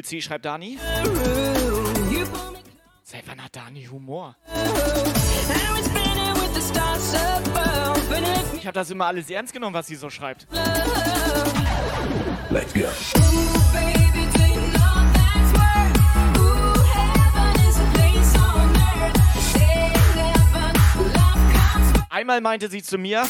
[0.00, 0.78] Fühlt sie, schreibt Dani.
[3.02, 4.34] Seit wann hat Dani Humor?
[8.56, 10.46] Ich habe das immer alles ernst genommen, was sie so schreibt.
[12.48, 12.86] Let's go.
[22.08, 23.26] Einmal meinte sie zu mir,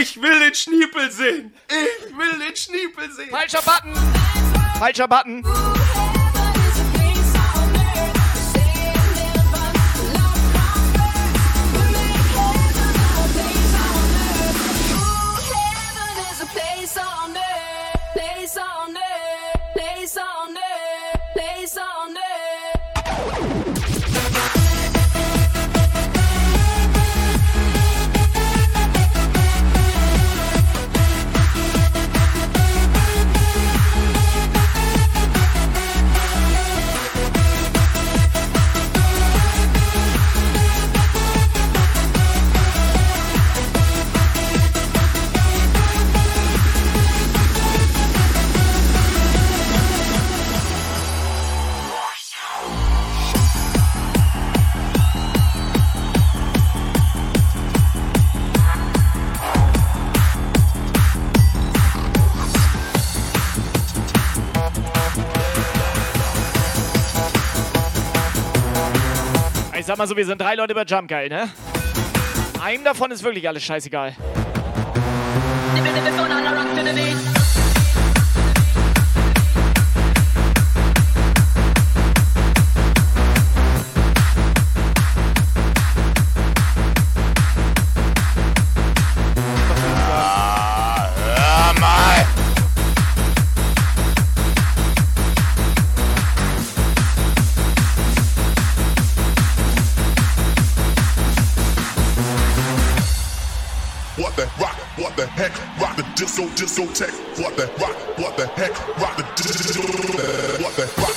[0.00, 1.54] Ich will den Schniepel sehen.
[1.68, 3.30] Ich will den Schniepel sehen.
[3.30, 4.59] falscher Button!
[4.80, 5.42] Falscher Button!
[70.00, 71.50] Mal so, wir sind drei Leute bei Jump Geil, ne?
[72.58, 74.16] Einem davon ist wirklich alles scheißegal.
[106.48, 107.12] Disco, disco tech.
[107.38, 108.18] What the rock?
[108.18, 108.72] What the heck?
[108.98, 109.24] Rock the.
[110.62, 111.09] What the rock?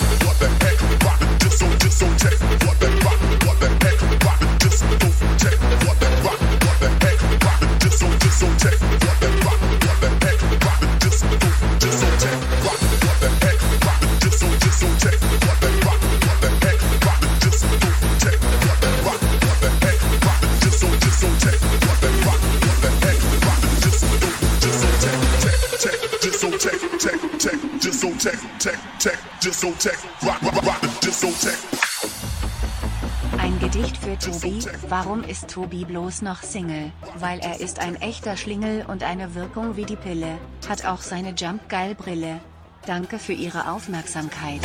[33.38, 34.64] Ein Gedicht für Tobi.
[34.88, 36.94] Warum ist Tobi bloß noch Single?
[37.18, 40.38] Weil er ist ein echter Schlingel und eine Wirkung wie die Pille.
[40.70, 42.40] Hat auch seine Jump-Geil-Brille.
[42.86, 44.62] Danke für Ihre Aufmerksamkeit.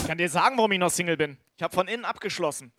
[0.00, 1.36] Ich kann dir sagen, warum ich noch Single bin.
[1.58, 2.72] Ich habe von innen abgeschlossen.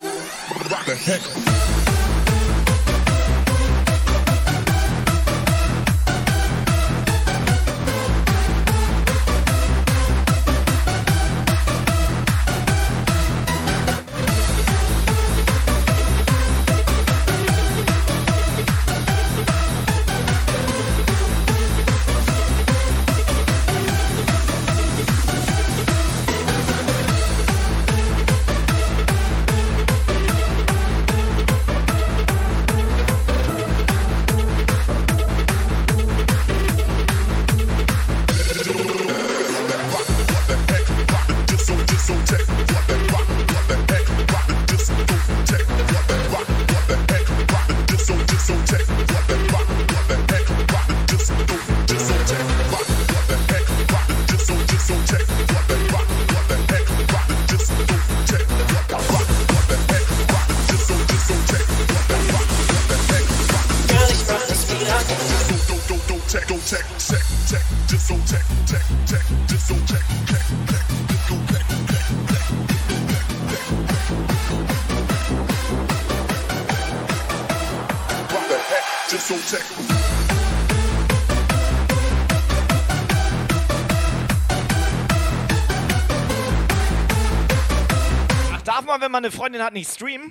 [89.16, 90.30] Man, eine Freundin hat, nicht streamen?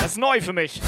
[0.00, 0.80] Das ist neu für mich.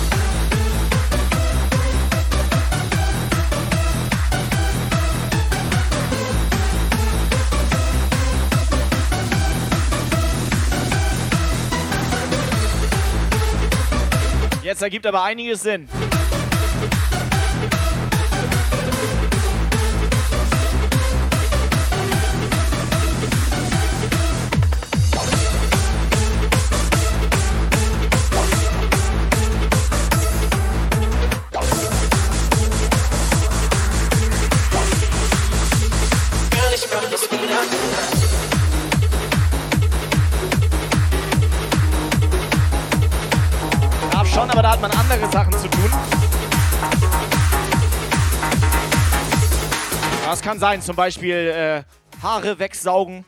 [14.63, 15.89] Jetzt ergibt aber einiges Sinn.
[50.49, 53.27] Kann sein, zum Beispiel äh, Haare wegsaugen.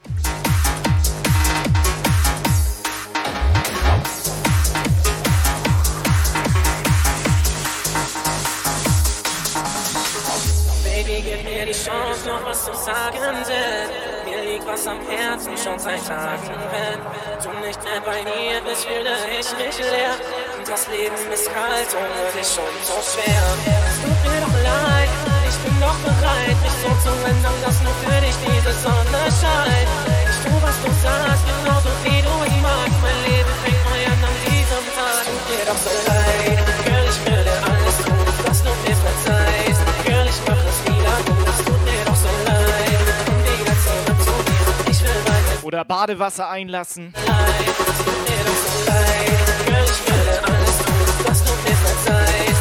[10.83, 15.59] Baby, gib mir die Chance, noch was zu sagen, denn mir liegt was am Herzen
[15.59, 16.49] schon seit Tagen.
[16.73, 17.01] Wenn
[17.45, 20.15] du nicht mehr bei mir bist, fühle ich mich leer.
[20.57, 23.43] Und das Leben ist kalt ohne dich schon so schwer.
[23.91, 25.30] Es tut mir doch leid,
[25.65, 29.91] bin doch bereit, mich so zu ändern, dass nur für dich diese Sonne scheint.
[30.31, 32.99] Ich tu, was du sagst, genauso wie du ihn magst.
[33.05, 35.21] Mein Leben fängt neu an an diesem Tag.
[35.21, 39.83] Es tut mir doch so leid, Girl, ich würde alles tun, was du mir verzeihst.
[40.05, 43.01] Girl, ich mach es wieder gut, es tut mir doch so leid.
[43.27, 47.13] Komm wieder zurück zu mir, ich will weiter Oder Badewasser einlassen.
[47.27, 47.77] leid.
[47.91, 49.41] Es tut mir doch so leid.
[49.67, 52.60] Girl, ich würde alles tun, was du mir verzeihst.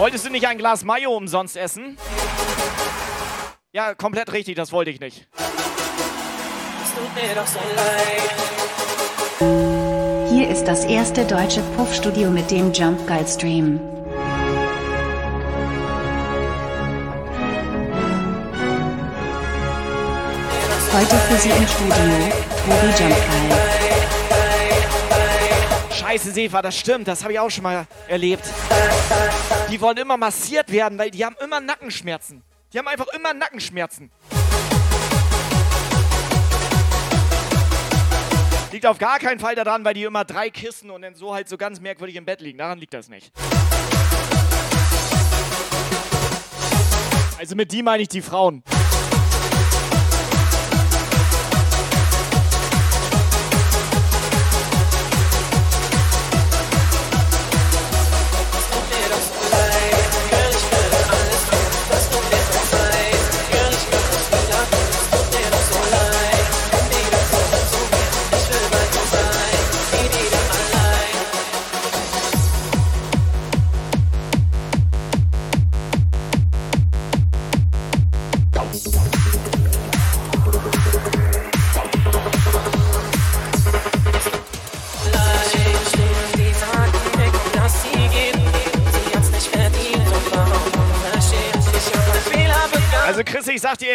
[0.00, 1.98] Wolltest du nicht ein Glas Mayo umsonst essen?
[3.70, 5.28] Ja, komplett richtig, das wollte ich nicht.
[10.30, 13.78] Hier ist das erste deutsche Puffstudio mit dem Jump Guide Stream.
[20.94, 21.94] Heute für Sie im Studio,
[22.64, 23.60] Tobi Jump Guide.
[25.92, 28.46] Scheiße, Sefa, das stimmt, das habe ich auch schon mal erlebt.
[29.70, 32.42] Die wollen immer massiert werden, weil die haben immer Nackenschmerzen.
[32.72, 34.10] Die haben einfach immer Nackenschmerzen.
[38.72, 41.48] Liegt auf gar keinen Fall daran, weil die immer drei Kissen und dann so halt
[41.48, 42.58] so ganz merkwürdig im Bett liegen.
[42.58, 43.32] Daran liegt das nicht.
[47.38, 48.64] Also mit die meine ich die Frauen.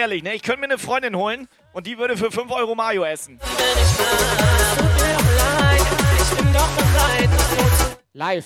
[0.05, 3.03] Ehrlich, ne, ich könnte mir eine Freundin holen und die würde für 5 Euro Mayo
[3.03, 3.39] essen.
[8.13, 8.45] Live.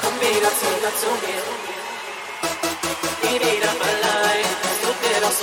[0.00, 0.66] Komm wieder zu
[1.00, 1.42] zu mir.
[3.30, 4.07] Nie wieder allein.
[5.30, 5.34] Ich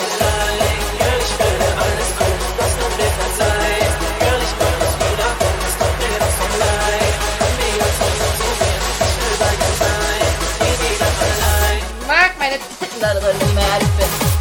[12.39, 14.34] meine Titten da drin, wenn ich mal ehrlich bin.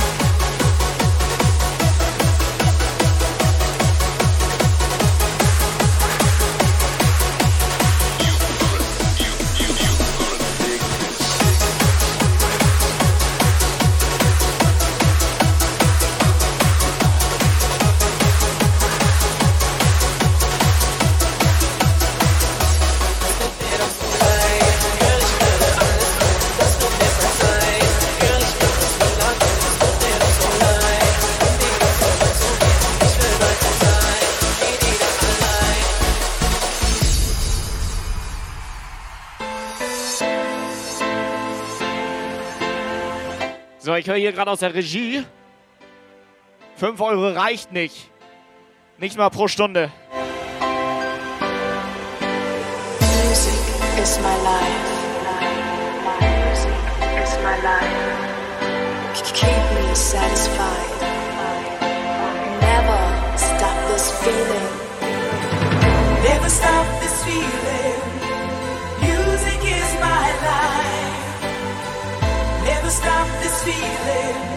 [44.05, 45.25] Ich höre hier gerade aus der Regie.
[46.77, 48.11] 5 Euro reicht nicht.
[48.99, 49.91] Nicht mal pro Stunde.
[53.01, 53.55] Music
[54.03, 54.91] is my life.
[56.21, 56.77] Music
[57.23, 58.13] is my life.
[59.33, 61.01] Keep me satisfied.
[62.61, 64.69] Never stop this feeling.
[66.23, 67.64] Never stop this feeling.
[73.81, 74.54] Feeling.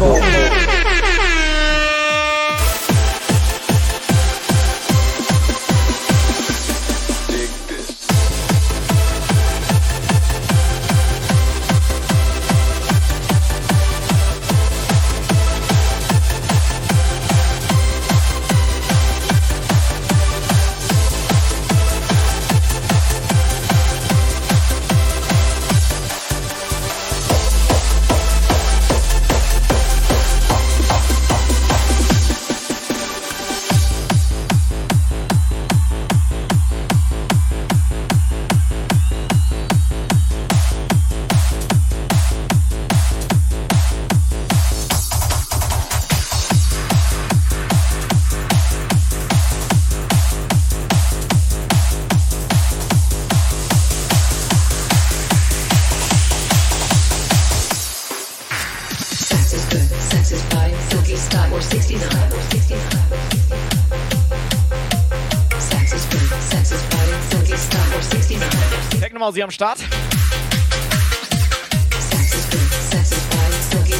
[0.00, 0.39] Sex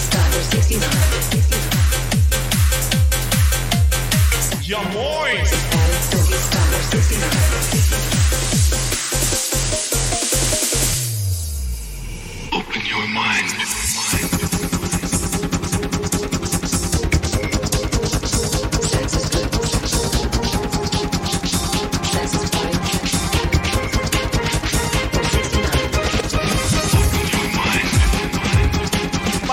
[0.01, 0.81] style or 69.
[4.63, 5.47] Ja moin!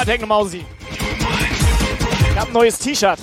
[0.07, 0.63] Technomausi.
[2.31, 3.19] Ich hab ein neues T-Shirt.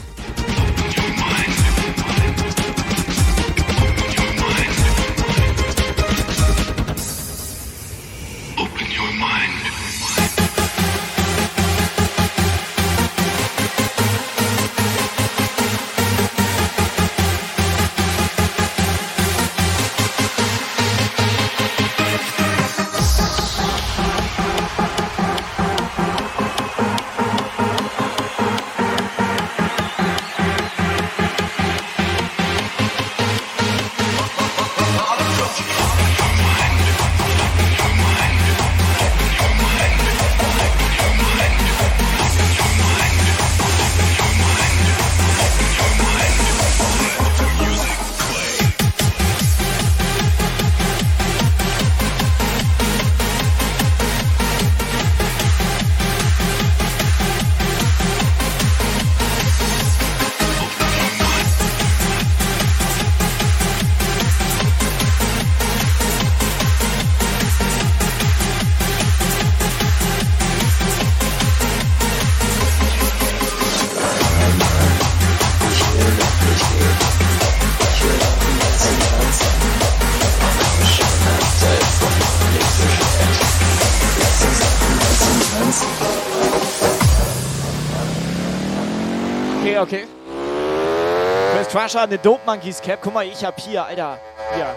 [91.85, 93.01] Crusher, eine Dope Monkeys Cap.
[93.03, 94.19] Guck mal, ich hab hier, Alter.
[94.55, 94.75] Hier.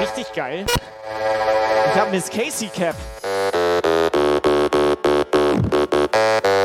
[0.00, 0.64] Richtig geil.
[1.92, 2.94] Ich hab Miss Casey Cap.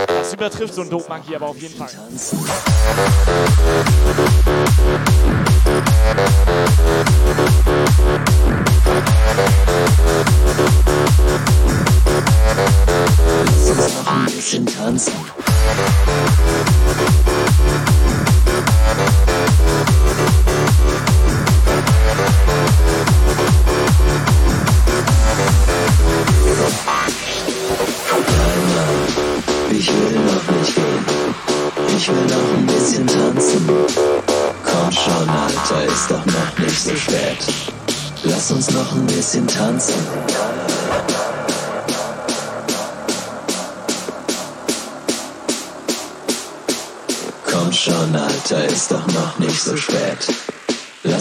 [0.08, 1.90] Das übertrifft so ein Dope Monkey aber auf jeden Fall.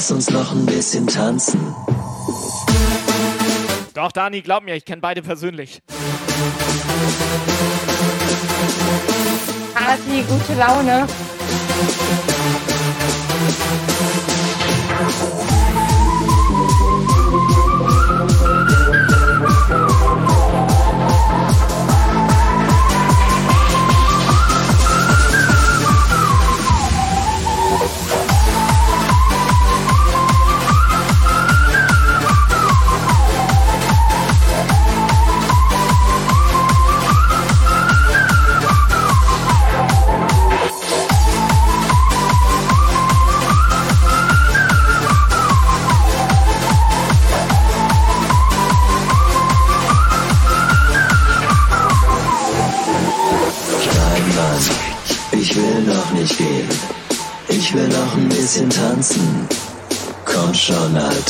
[0.08, 1.60] Lass uns noch ein bisschen tanzen.
[3.92, 5.82] Doch, Dani, glaub mir, ich kenne beide persönlich.
[9.74, 11.06] Party, gute Laune.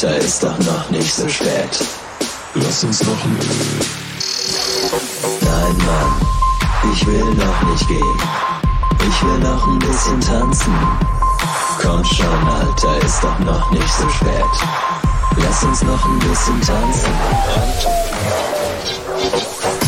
[0.01, 1.71] Alter, ist doch noch nicht so spät.
[2.55, 3.37] Lass uns noch ein...
[5.41, 8.21] Nein, Mann, ich will noch nicht gehen.
[9.09, 10.73] Ich will noch ein bisschen tanzen.
[11.83, 14.45] Komm schon, Alter, ist doch noch nicht so spät.
[15.37, 17.13] Lass uns noch ein bisschen tanzen.
[19.83, 19.88] Es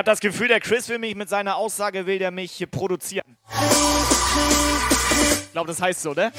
[0.00, 3.36] habe das Gefühl, der Chris will mich mit seiner Aussage, will der mich produzieren.
[5.42, 6.32] Ich glaube, das heißt so, ne?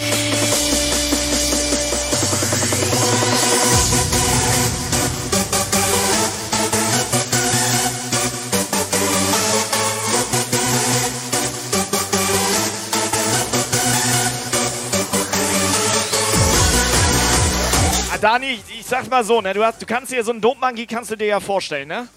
[18.12, 19.54] Ah, Dani, ich sag's mal so, ne?
[19.54, 22.08] Du, hast, du kannst dir so einen Dope Monkey kannst du dir ja vorstellen, ne?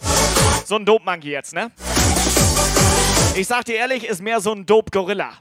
[0.65, 1.71] So ein Dope Monkey jetzt, ne?
[3.37, 5.33] Ich sag dir ehrlich, ist mehr so ein Dope Gorilla.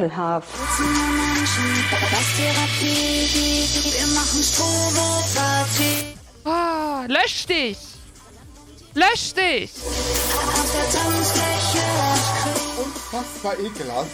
[0.00, 0.48] ekelhaft.
[6.44, 7.78] Oh, lösch dich!
[8.94, 9.70] Lösch dich!
[12.78, 14.10] Unfassbar ekelhaft.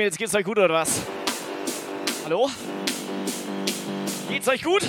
[0.00, 1.02] Mädels, geht's euch gut oder was?
[2.24, 2.50] Hallo?
[4.30, 4.79] Geht's euch gut?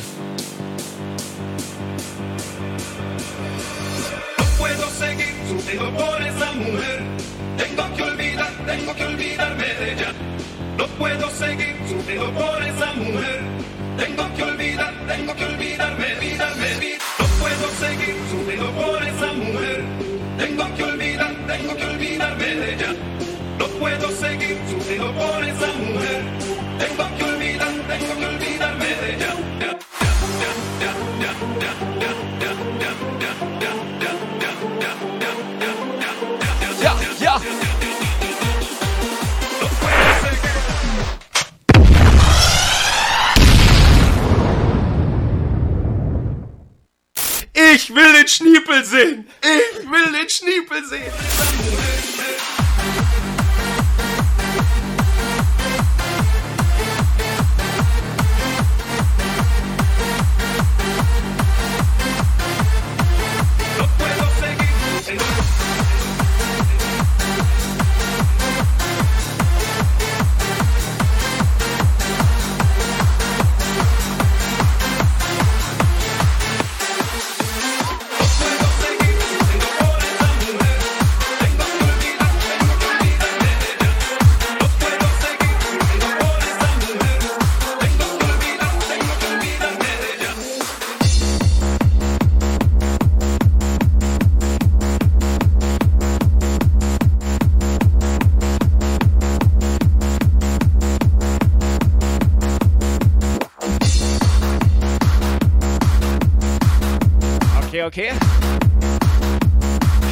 [107.92, 108.12] okay.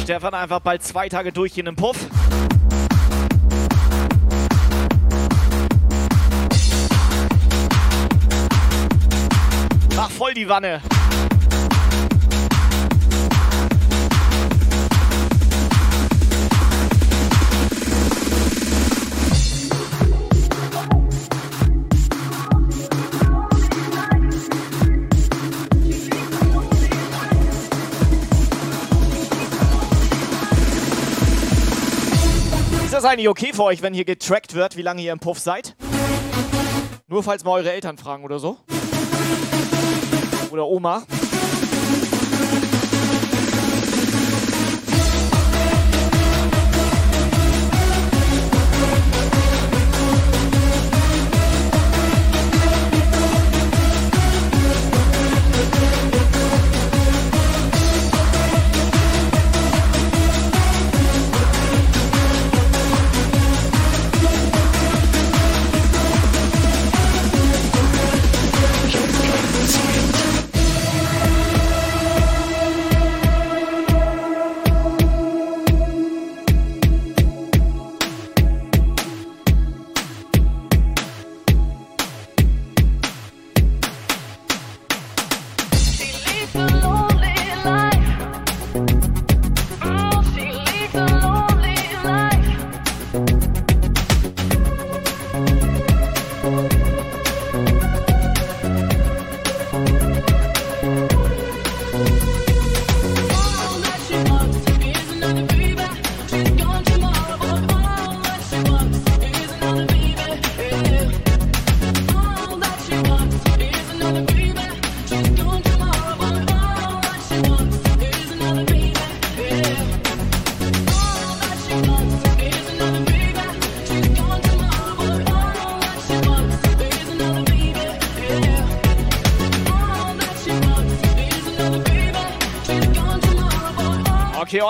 [0.02, 1.96] Stefan einfach bald zwei Tage durch in den Puff.
[9.96, 10.82] Mach voll die Wanne.
[33.02, 35.74] das eigentlich okay für euch, wenn hier getrackt wird, wie lange ihr im Puff seid?
[37.06, 38.58] Nur falls mal eure Eltern fragen oder so.
[40.50, 41.04] Oder Oma.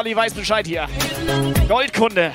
[0.00, 0.88] Olli weiß Bescheid hier.
[1.68, 2.32] Goldkunde.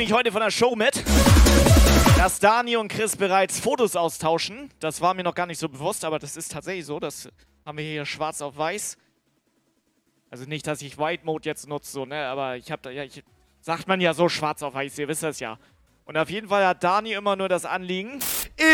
[0.00, 1.04] Auf jeden Fall nehme ich heute von der Show mit,
[2.16, 4.70] dass Dani und Chris bereits Fotos austauschen.
[4.80, 7.00] Das war mir noch gar nicht so bewusst, aber das ist tatsächlich so.
[7.00, 7.28] Das
[7.66, 8.96] haben wir hier schwarz auf weiß.
[10.30, 12.26] Also nicht, dass ich White Mode jetzt nutze, so, ne?
[12.28, 13.22] Aber ich habe da ja, ich,
[13.60, 15.58] sagt man ja so schwarz auf weiß, ihr wisst das ja.
[16.06, 18.20] Und auf jeden Fall hat Dani immer nur das Anliegen.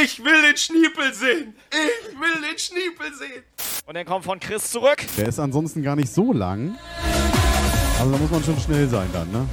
[0.02, 1.56] Ich will den Schniepel sehen.
[1.70, 3.42] Ich will den Schniepel sehen.
[3.84, 5.04] Und dann kommt von Chris zurück.
[5.16, 6.78] Der ist ansonsten gar nicht so lang.
[7.98, 9.48] Also da muss man schon schnell sein dann, ne?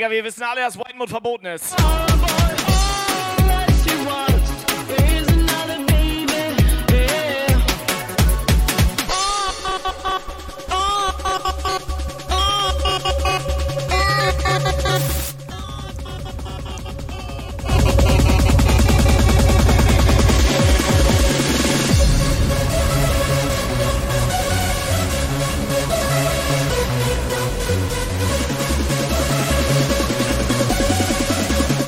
[0.00, 1.76] Helga, wir wissen alle, dass White Mode verboten ist.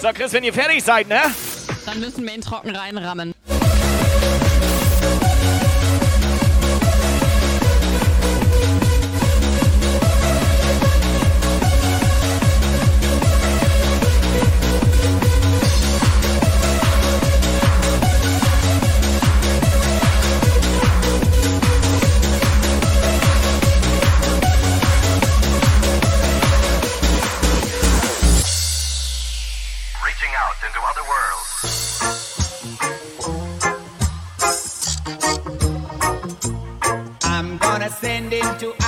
[0.02, 1.20] So, Chris, wenn ihr fertig seid, ne?
[1.86, 3.32] Dann müssen wir ihn trocken reinrammen.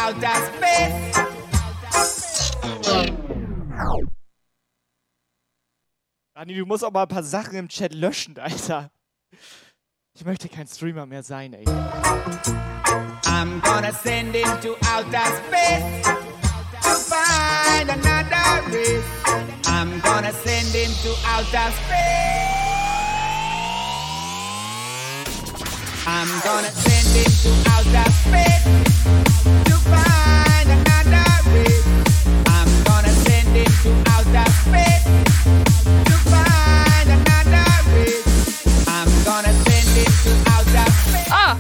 [0.05, 1.15] Outer space.
[6.35, 8.91] Dani, du musst auch mal ein paar Sachen im Chat löschen, Alter.
[10.15, 11.65] Ich möchte kein Streamer mehr sein, ey.
[13.27, 16.03] I'm gonna send him to outer space
[16.83, 19.05] to find another race.
[19.67, 22.51] I'm gonna send him to outer space.
[26.07, 29.34] I'm gonna send him to outer space
[41.31, 41.57] Ah,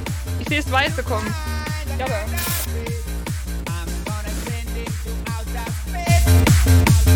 [0.96, 1.34] bekommen.
[1.98, 2.24] Ja, aber.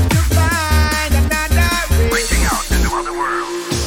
[0.09, 1.69] To find another
[2.11, 2.13] race.
[2.13, 3.78] Reaching out into other worlds.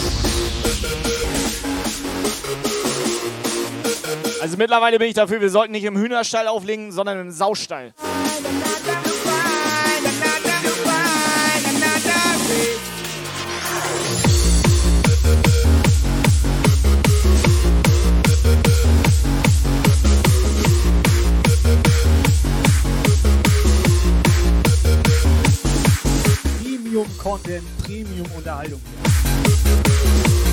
[4.42, 7.94] Also mittlerweile bin ich dafür, wir sollten nicht im Hühnerstall auflegen, sondern im Saustall.
[26.64, 28.82] Premium-Content, Premium-Unterhaltung.
[29.44, 30.51] Möchtest du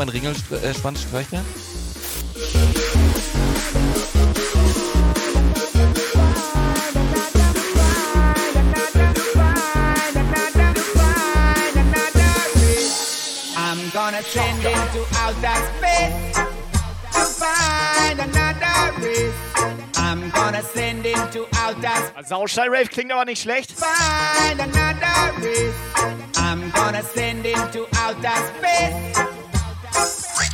[0.00, 1.44] meinen Ringelschwanz streicheln?
[13.56, 16.32] I'm gonna send him to outer space
[17.12, 19.34] to find another race.
[19.96, 22.28] I'm gonna send him to outer space.
[22.28, 23.72] Saustall-Rave klingt aber nicht schlecht.
[23.72, 25.74] Find another race.
[26.38, 29.49] I'm gonna send him to outer space.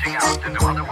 [0.06, 0.82] Reaching out into other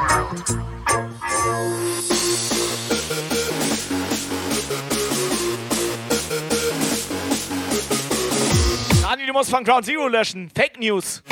[9.65, 10.51] Ground Zero löschen.
[10.51, 11.23] Fake News.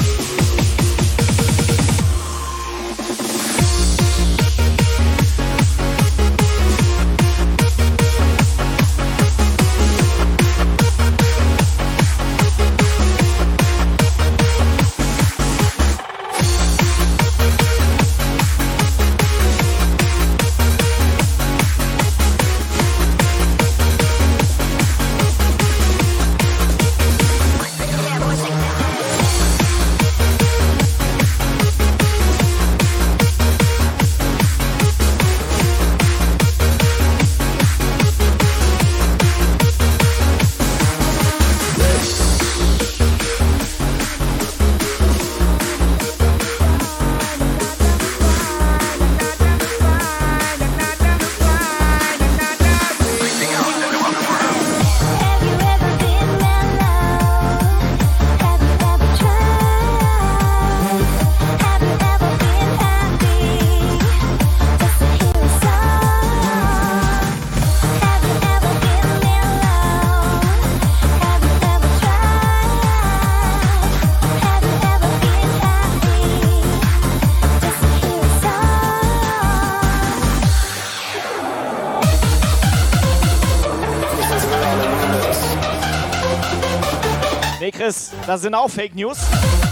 [88.27, 89.19] Das sind auch Fake News.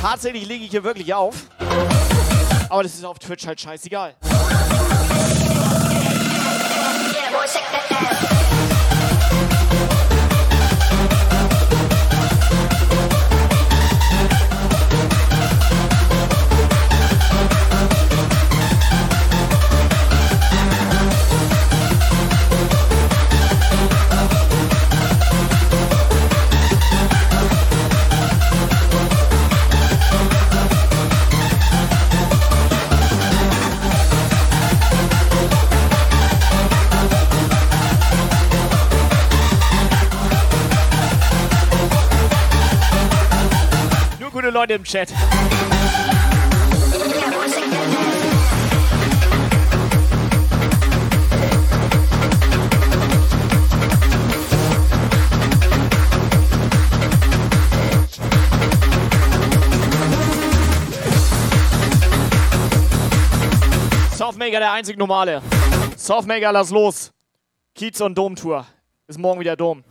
[0.03, 1.35] Tatsächlich lege ich hier wirklich auf.
[2.69, 4.15] Aber das ist auf Twitch halt scheißegal.
[4.23, 4.31] Nur
[7.43, 8.20] gute
[44.61, 45.09] Leute im Chat.
[64.13, 65.41] Softmaker, der einzig normale.
[65.97, 67.13] Softmaker, lass los.
[67.75, 68.67] Kiez und Domtour.
[69.09, 69.83] Ist morgen wieder Dom.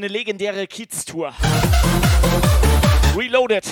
[0.00, 1.34] Eine legendäre Kiez-Tour.
[3.14, 3.64] Reloaded.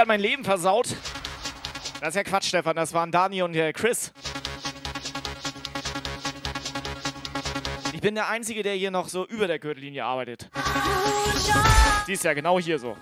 [0.00, 0.88] Hat mein Leben versaut.
[2.00, 2.76] Das ist ja Quatsch, Stefan.
[2.76, 4.12] Das waren Dani und äh, Chris.
[7.92, 10.48] Ich bin der Einzige, der hier noch so über der Gürtellinie arbeitet.
[12.06, 12.96] Siehst ja genau hier so.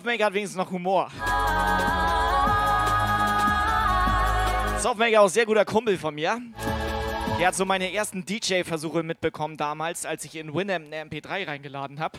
[0.00, 1.10] Softmaker hat wenigstens noch Humor.
[4.78, 6.40] Softmaker auch sehr guter Kumpel von mir.
[7.38, 12.00] Der hat so meine ersten DJ-Versuche mitbekommen damals, als ich in Winamp eine MP3 reingeladen
[12.00, 12.18] habe.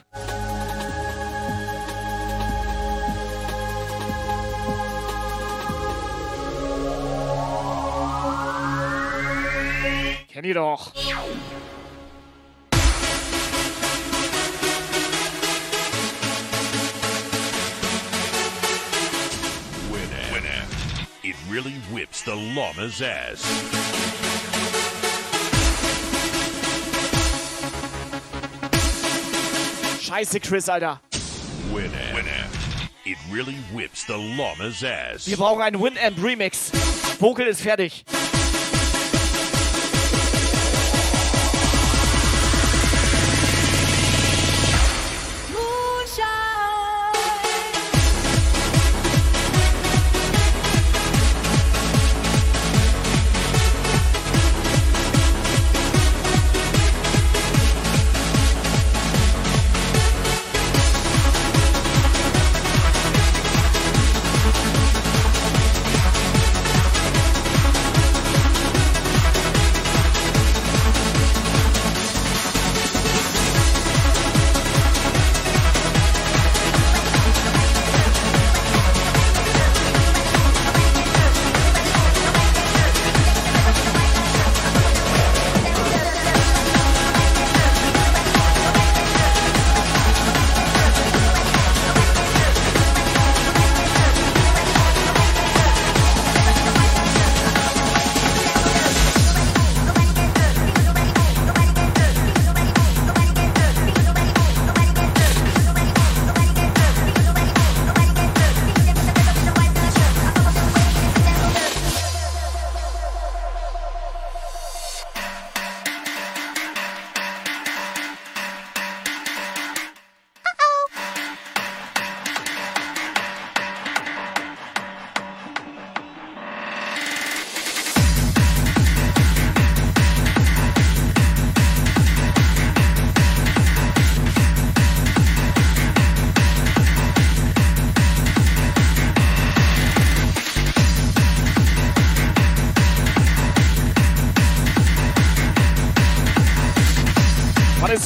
[10.32, 10.94] Kennt ihr doch.
[21.50, 23.42] Really whips the llama's ass.
[30.02, 31.00] Scheiße, Chris, Alter.
[31.72, 32.14] Winamp.
[32.14, 32.90] Winamp.
[33.06, 35.28] It really whips the llama's ass.
[35.28, 36.72] Wir brauchen einen Winamp Remix.
[37.20, 38.04] Vocal ist fertig.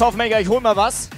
[0.06, 1.10] Softmaker, ich hol mal was.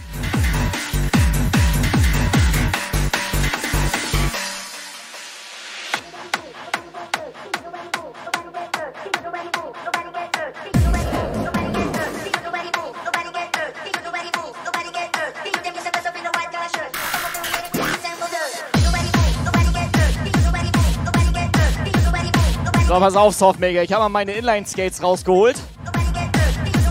[22.87, 23.83] So, pass auf, Softmaker.
[23.83, 25.57] Ich habe mal meine Inline-Skates rausgeholt.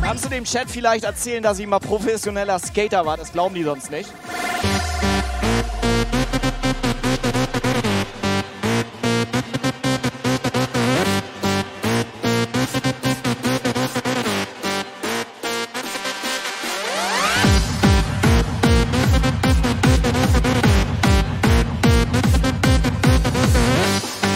[0.07, 3.17] Kannst du dem Chat vielleicht erzählen, dass ich mal professioneller Skater war?
[3.17, 4.09] Das glauben die sonst nicht.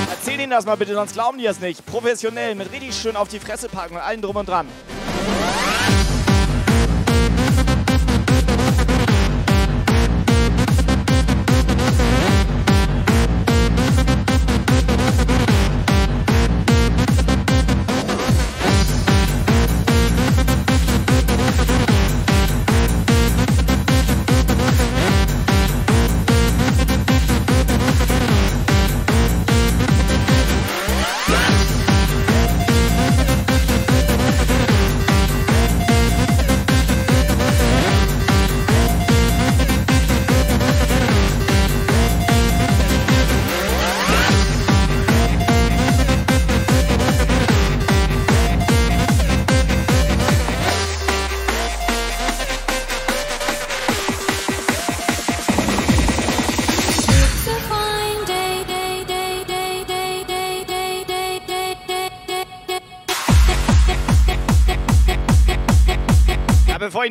[0.09, 1.85] Erzähl ihnen das mal bitte, sonst glauben die das nicht.
[1.85, 4.67] Professionell, mit richtig schön auf die Fresse packen und allem drum und dran.
[5.27, 6.10] Yeah.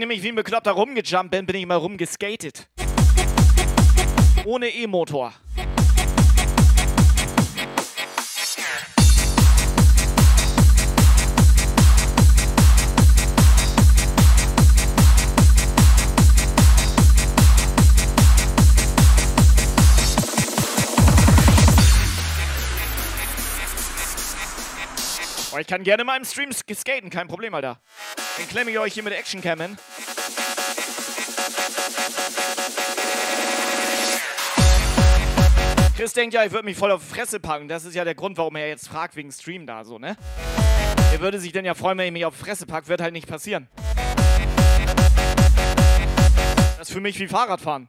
[0.00, 2.66] Ich nämlich wie ein Bekloppter rumgejumpt bin, bin ich mal rumgeskatet.
[4.46, 5.34] Ohne E-Motor.
[25.52, 27.80] Oh, ich kann gerne mal im Stream sk- skaten, kein Problem, Alter.
[28.40, 29.76] Dann klemme ich euch hier mit Actioncam hin.
[35.94, 37.68] Chris denkt ja, ich würde mich voll auf die Fresse packen.
[37.68, 40.16] Das ist ja der Grund, warum er jetzt fragt wegen Stream da so, ne?
[41.12, 42.88] Er würde sich denn ja freuen, wenn ich mich auf die Fresse packe.
[42.88, 43.68] Wird halt nicht passieren.
[46.78, 47.88] Das ist für mich wie Fahrradfahren.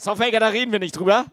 [0.00, 1.26] Ja, Softmaker, da reden wir nicht drüber.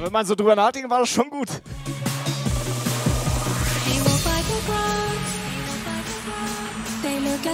[0.00, 1.48] Wenn man so drüber nachdenkt, war das schon gut.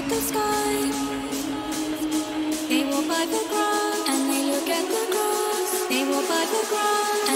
[0.05, 0.10] They
[2.90, 5.89] walk by the ground and they look at the grass.
[5.89, 7.31] They walk by the ground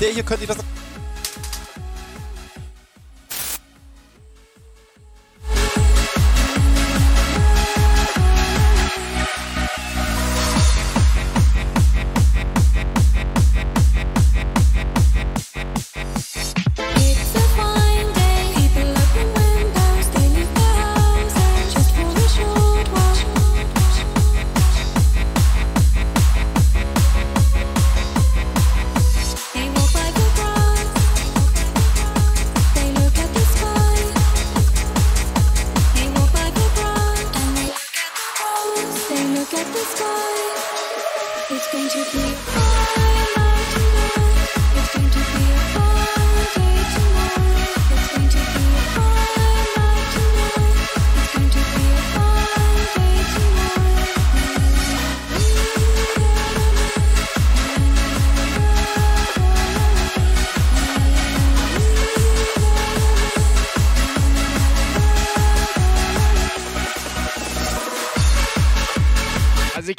[0.00, 0.58] der hier könnte ich das.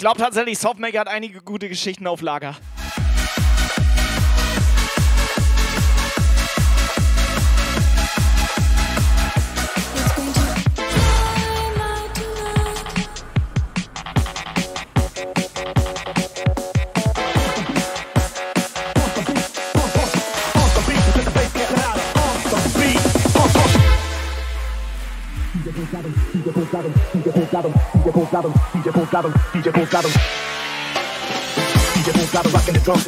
[0.09, 2.55] Glaube tatsächlich, Softmaker hat einige gute Geschichten auf Lager.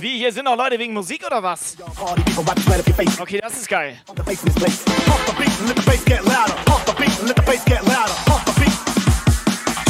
[0.02, 1.76] Wie, hier sind noch Leute wegen Musik oder was?
[3.20, 3.96] Okay, das ist geil.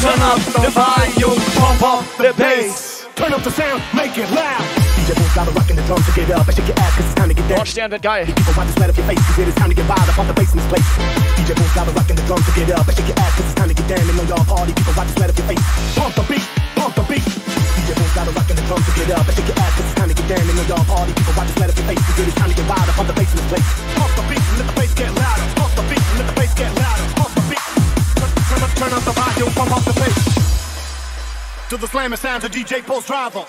[0.02, 3.06] Turn up the volume, pump up the bass.
[3.16, 4.81] Turn up the sound, make it loud.
[5.16, 7.16] Bulls gotta rock in the drums to get up and shake your ass cause it's
[7.16, 7.60] time to get down.
[7.60, 8.26] Nordstern wird geil.
[8.26, 10.18] People wipe the sweat off your face cause it is time to get wild up
[10.20, 10.90] on the bass in this place.
[11.36, 13.46] DJ Bulls gotta rock in the drums to get up and shake your ass cause
[13.46, 14.04] it's time to get down.
[14.08, 15.66] And know y'all party, people wipe the sweat off your face.
[15.98, 16.46] Pump the beat,
[16.80, 17.26] pump the beat.
[17.28, 19.88] DJ Bulls gotta rock in the drums to get up and shake your ass cause
[19.90, 20.44] it's time to get down.
[20.48, 22.50] And know y'all party, people wipe the sweat off your face cause it is time
[22.52, 23.70] to get wild up on the bass in this place.
[23.98, 25.46] Pump the beat, let the bass get louder.
[25.60, 27.06] Pump the beat, let the bass get louder.
[27.20, 27.64] Pump the beat.
[28.16, 30.20] Turn, turn up, turn up the volume, pump up the bass.
[31.68, 33.48] To the slamming sounds of DJ Pulse Driver.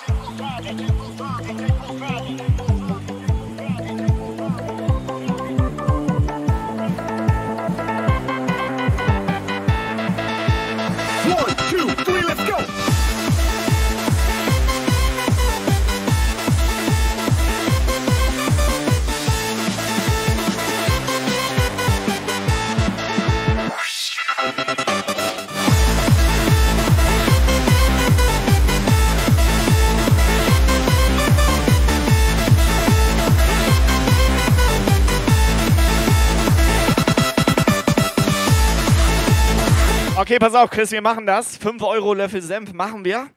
[40.33, 41.59] Okay, pass auf, Chris, wir machen das.
[41.59, 43.29] 5 Euro Löffel Senf machen wir.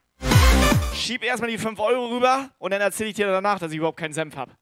[0.94, 3.98] Schieb erstmal die 5 Euro rüber und dann erzähle ich dir danach, dass ich überhaupt
[3.98, 4.52] keinen Senf habe.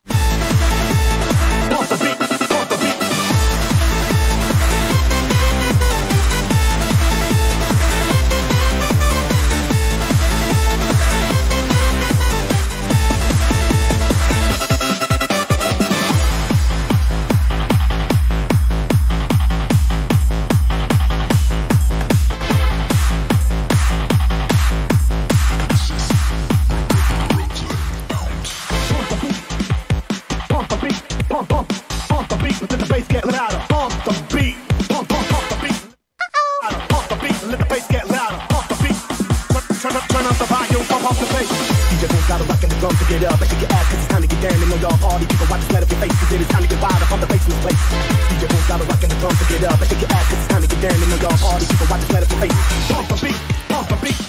[43.19, 44.59] Get up and shake your ass cause it's time to get down.
[44.59, 46.63] And know y'all party, people wipe the sweat off your face cause it is time
[46.63, 47.81] to get wild up on the bass in place.
[48.27, 50.39] DJ Bulls gotta rock in the drums to get up and shake your ass cause
[50.39, 50.99] it's time to get down.
[50.99, 52.57] And know y'all party, people wipe the sweat off your face.
[52.91, 53.39] Pump the beat,
[53.71, 54.19] pump the beat.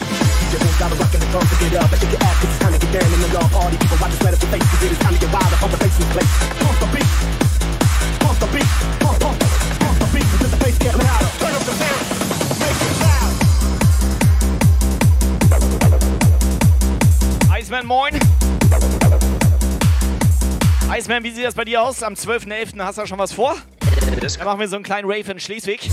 [0.57, 2.63] Bulls gotta rock in the drums to get up and shake your ass cause it's
[2.63, 3.11] time to get down.
[3.11, 5.15] And know y'all party, people wipe the sweat off your face cause it is time
[5.17, 6.33] to get wild up on the in this place.
[6.63, 7.11] Pump the beat,
[8.23, 8.71] pump the beat,
[9.03, 9.35] pump, pump,
[9.83, 11.31] pump the beat until the bass get louder.
[11.43, 12.03] Turn up the sound,
[12.63, 13.35] make it loud.
[17.51, 18.36] Iceman, moin.
[20.97, 22.03] Iceman, wie sieht das bei dir aus?
[22.03, 22.83] Am 12.11.
[22.83, 23.55] hast du schon was vor?
[24.01, 25.91] Dann machen wir so einen kleinen Rave in Schleswig.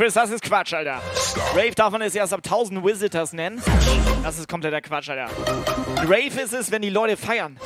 [0.00, 0.98] Chris, das ist Quatsch, Alter.
[1.54, 3.62] Rave darf man es erst ab 1000 Visitors nennen.
[4.22, 5.28] Das ist kompletter Quatsch, Alter.
[6.04, 7.58] Rave ist es, wenn die Leute feiern.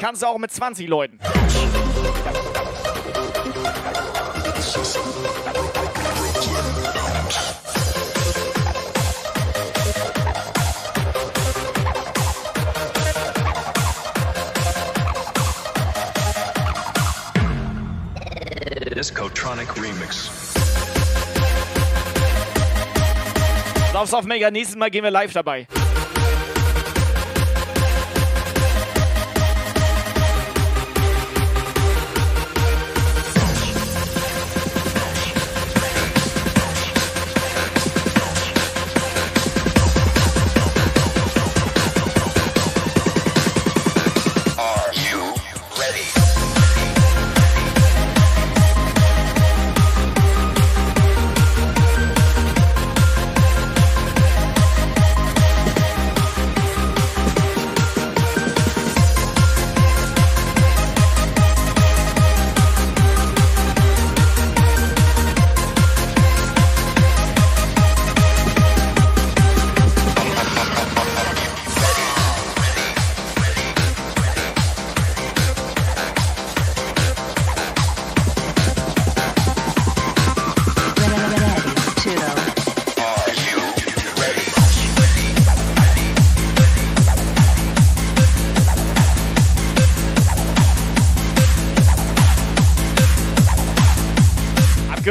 [0.00, 1.18] Kannst du auch mit 20 Leuten.
[18.96, 20.37] Discotronic Remix.
[23.98, 25.66] Sauf's auf Mega, nächstes Mal gehen wir live dabei.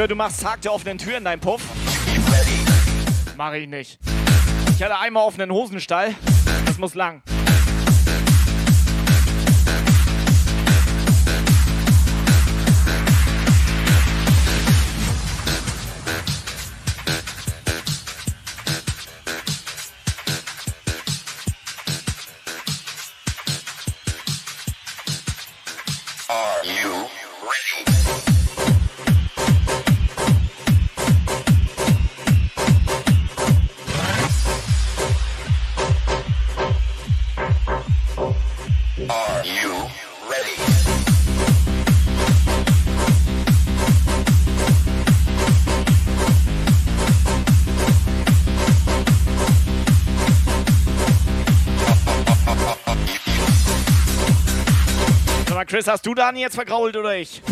[0.08, 1.62] Du machst Tag der offenen Tür in deinem Puff.
[3.36, 3.98] Mach ich nicht.
[4.76, 6.14] Ich hatte einmal offenen Hosenstall.
[6.66, 7.22] Das muss lang.
[55.68, 57.42] Chris, hast du Dani jetzt vergrault oder ich?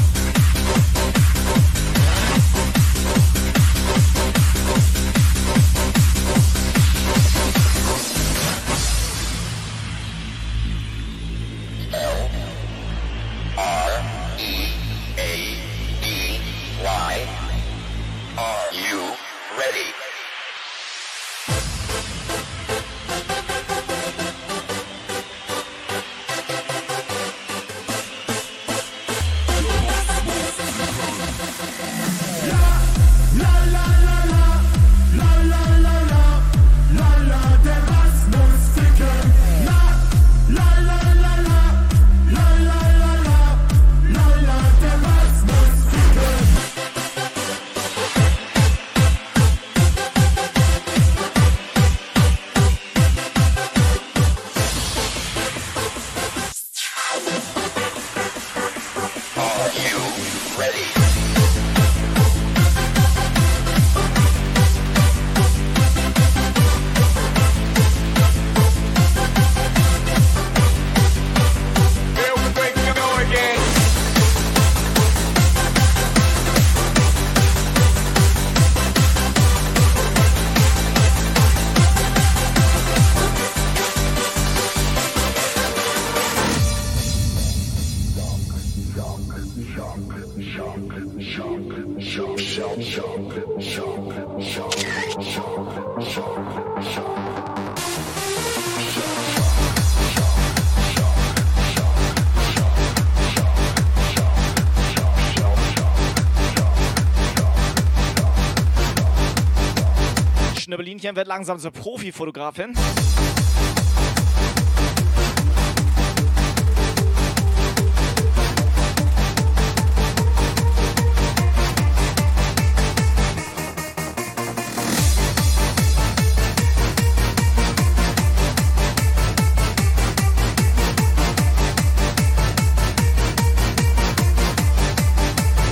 [111.07, 112.75] Schnibbelinchen wird langsam zur Profifotografin.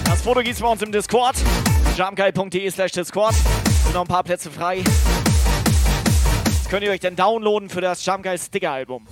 [0.05, 1.37] Das Foto gibt's bei uns im Discord.
[1.97, 3.35] jamkai.de slash Discord.
[3.85, 4.83] Sind noch ein paar Plätze frei.
[6.75, 9.07] Könnt ihr euch dann downloaden für das Jamkai Sticker Album.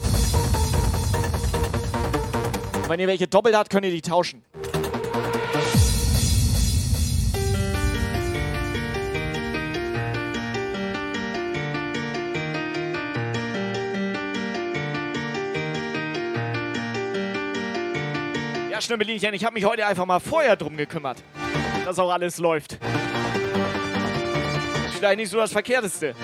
[2.75, 4.43] Und wenn ihr welche doppelt habt, könnt ihr die tauschen.
[18.73, 21.23] Ja, Schnümmelinchen, ich habe mich heute einfach mal vorher drum gekümmert,
[21.85, 22.73] dass auch alles läuft.
[22.73, 22.81] Ist
[24.99, 26.17] vielleicht nicht so das Verkehrteste.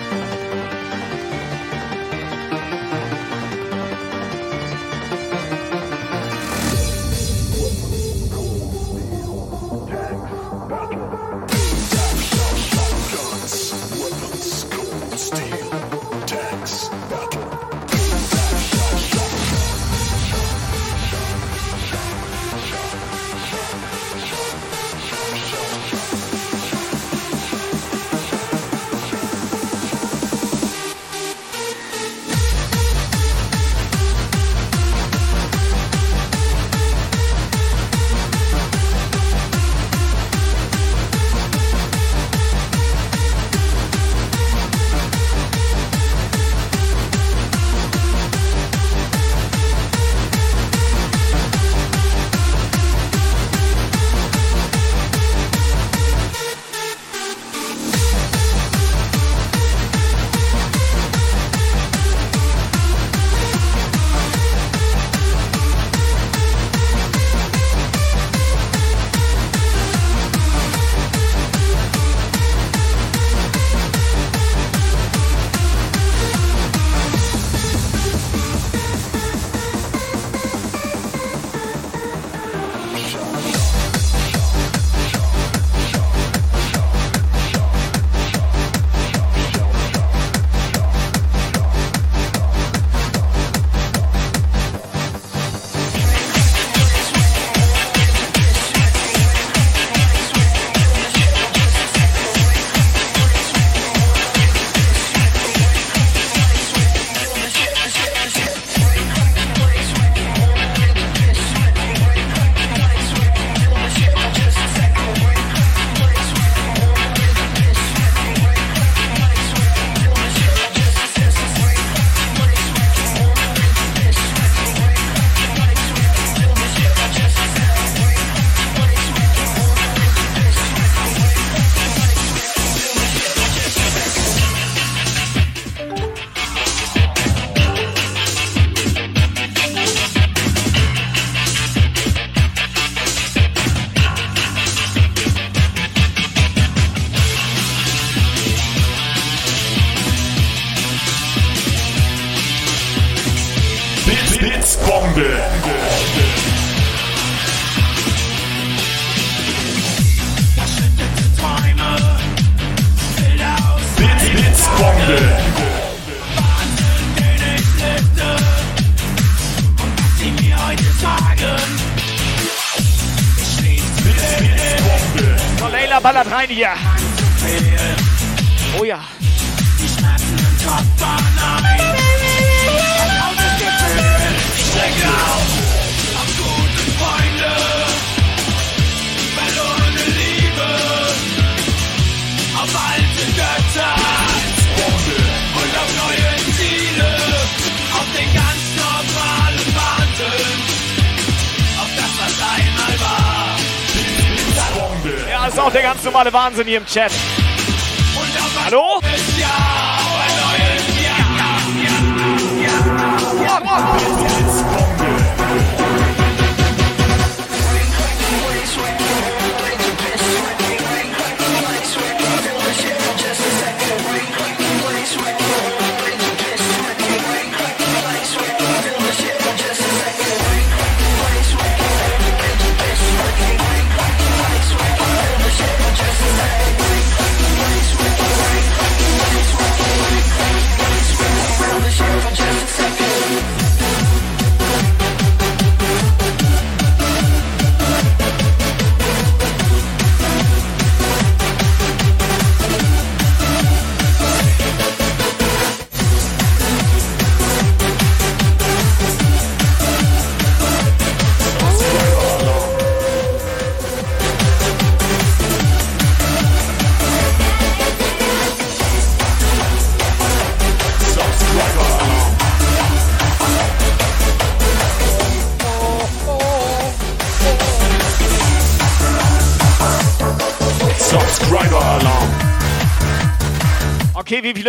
[206.49, 207.38] Tanzanium chat.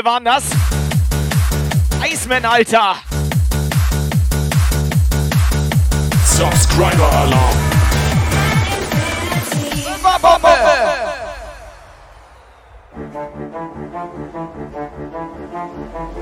[0.00, 0.44] viele waren das?
[2.02, 2.96] Iceman, Alter!
[6.24, 7.56] Subscriber Alarm!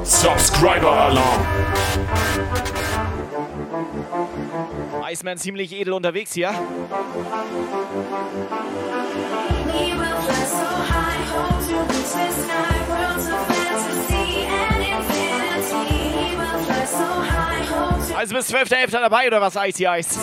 [0.03, 1.47] Subscriber Alarm!
[5.05, 6.51] Iceman ziemlich edel unterwegs hier.
[9.67, 11.18] We will fly so high.
[18.19, 18.91] Also bis 12.11.
[18.91, 20.19] dabei oder was, Icy Ice?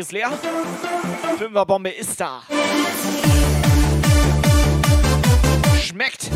[0.00, 0.30] ist leer.
[1.36, 2.42] Fünferbombe ist da.
[5.78, 6.30] Schmeckt.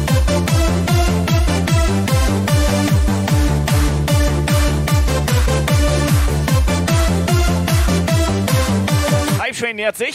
[9.41, 10.15] Hype Train nähert sich.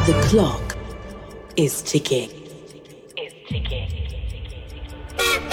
[0.06, 0.76] The clock
[1.56, 2.30] is ticking.
[5.16, 5.47] The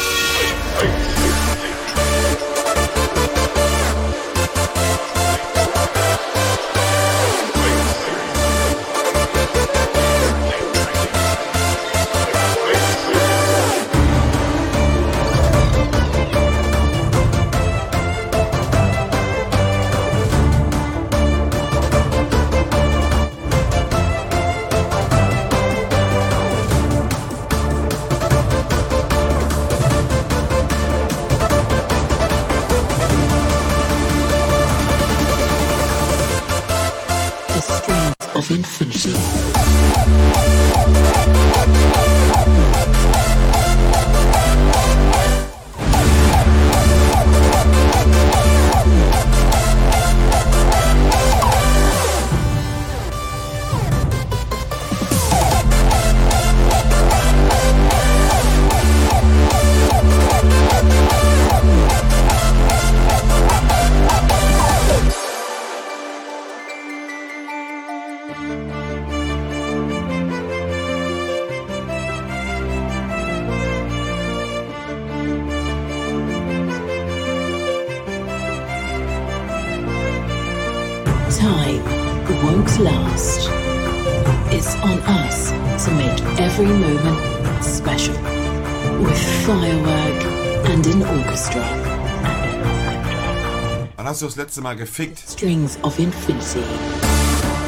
[94.15, 95.19] hast du das letzte Mal gefickt?
[95.29, 96.63] Strings of infinity.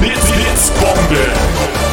[0.00, 1.87] Bits, Bits, Bombe.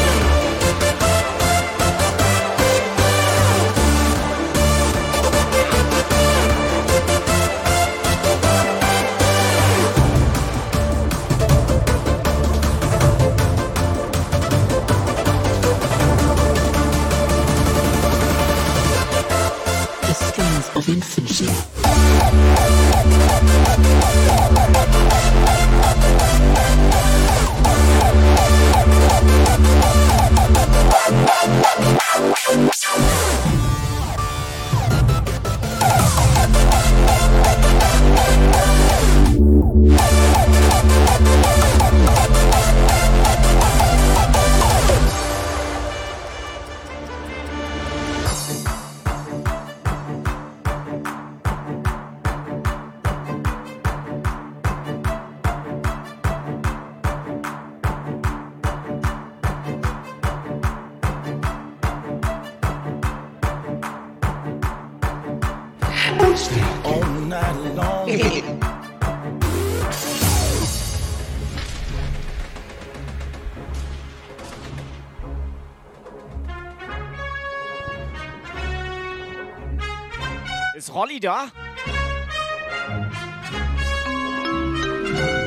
[81.06, 81.48] Ist Rolli da?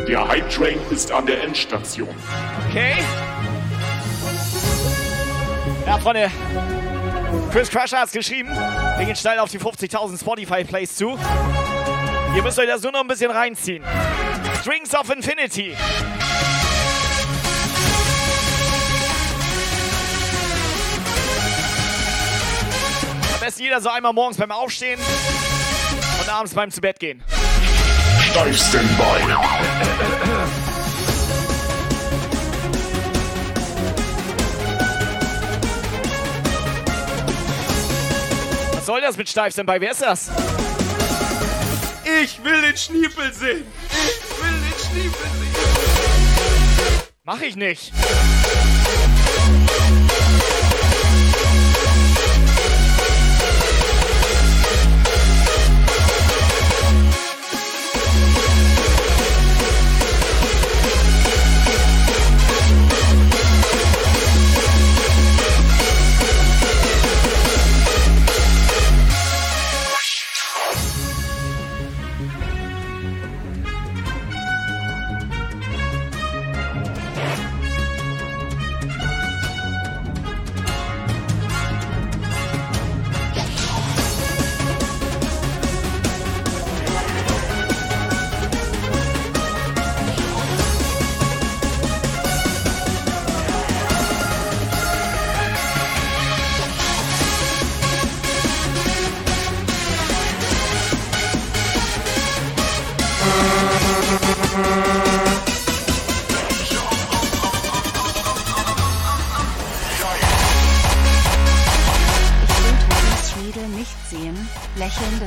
[0.06, 2.09] Der Hype Train ist an der Endstation.
[2.68, 2.94] Okay.
[5.85, 6.30] Ja, Freunde.
[7.51, 8.51] Chris Crusher hat's geschrieben.
[8.51, 11.18] Wir gehen schnell auf die 50.000 Spotify-Plays zu.
[12.36, 13.82] Ihr müsst euch das nur noch ein bisschen reinziehen.
[14.60, 15.76] Strings of Infinity.
[23.35, 25.01] Am besten jeder so einmal morgens beim Aufstehen
[26.28, 27.22] und abends beim zu Bett gehen.
[28.20, 29.34] Steif Standby.
[38.72, 39.76] Was soll das mit Steif Standby?
[39.80, 40.30] Wer ist das?
[42.22, 43.64] Ich will den Schniepel sehen.
[43.90, 45.48] Ich will den Schniepel sehen.
[47.24, 47.92] Mach ich nicht.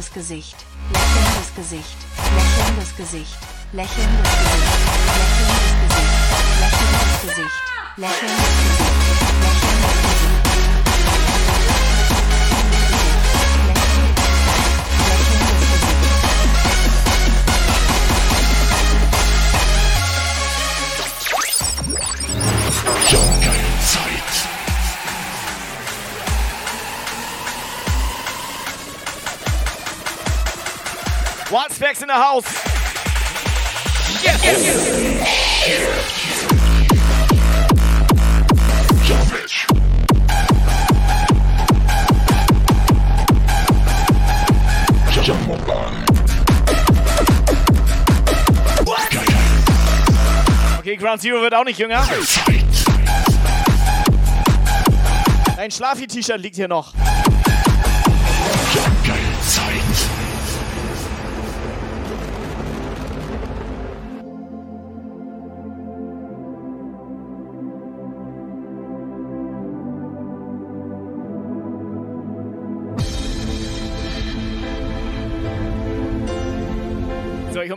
[0.01, 0.55] Lächelndes Gesicht,
[0.89, 1.97] lächelndes Gesicht,
[2.35, 3.37] lächelndes Gesicht,
[3.71, 4.81] lächelndes Gesicht,
[5.13, 6.17] lächelndes Gesicht,
[6.59, 7.59] lächelndes Gesicht,
[7.97, 8.47] lächelndes
[8.77, 9.70] Gesicht,
[31.81, 32.45] Wildspecs in the house.
[34.23, 34.37] Yes.
[50.79, 52.03] Okay, Ground Zero wird auch nicht jünger.
[55.55, 56.93] Dein Schlafi-T-Shirt liegt hier noch.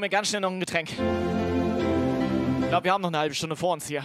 [0.05, 0.91] Mir ganz schnell noch ein Getränk.
[0.91, 4.05] Ich glaube, wir haben noch eine halbe Stunde vor uns hier.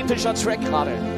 [0.00, 1.15] Epischer Track gerade.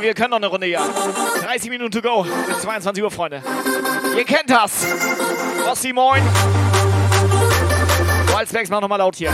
[0.00, 0.80] Hoffe, wir können noch eine Runde hier.
[1.42, 3.42] 30 Minuten to go bis 22 Uhr, Freunde.
[4.16, 4.86] Ihr kennt das.
[5.68, 6.22] Rossi, moin.
[8.34, 9.30] Wildspecs, mach nochmal laut hier.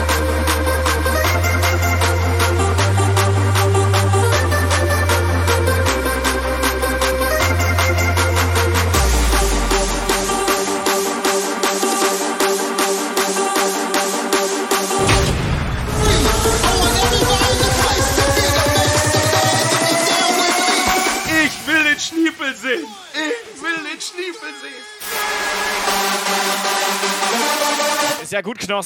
[28.66, 28.84] våkna og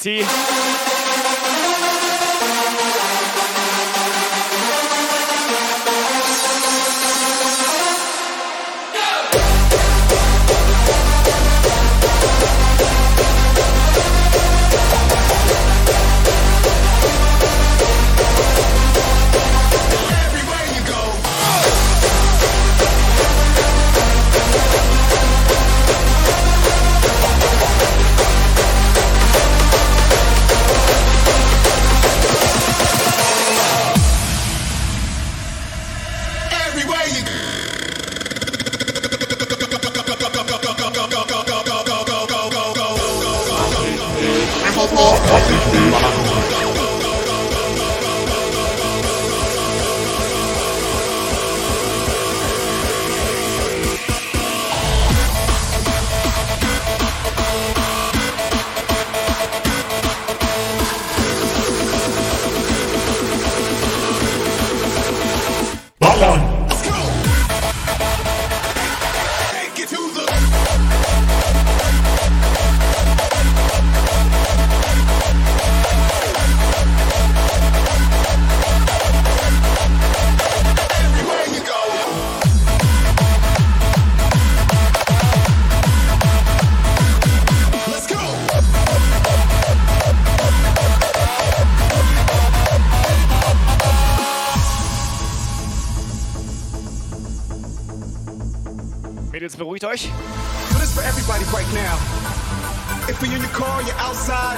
[103.21, 104.57] for you in your car, you're outside.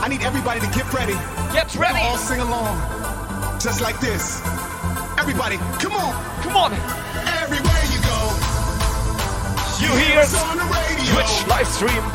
[0.00, 1.12] I need everybody to get ready.
[1.52, 1.92] Get ready.
[2.00, 2.80] We'll all sing along,
[3.60, 4.40] just like this.
[5.18, 6.72] Everybody, come on, come on.
[7.44, 8.18] Everywhere you go,
[9.84, 12.13] you, you hear, hear on the radio, Twitch live stream.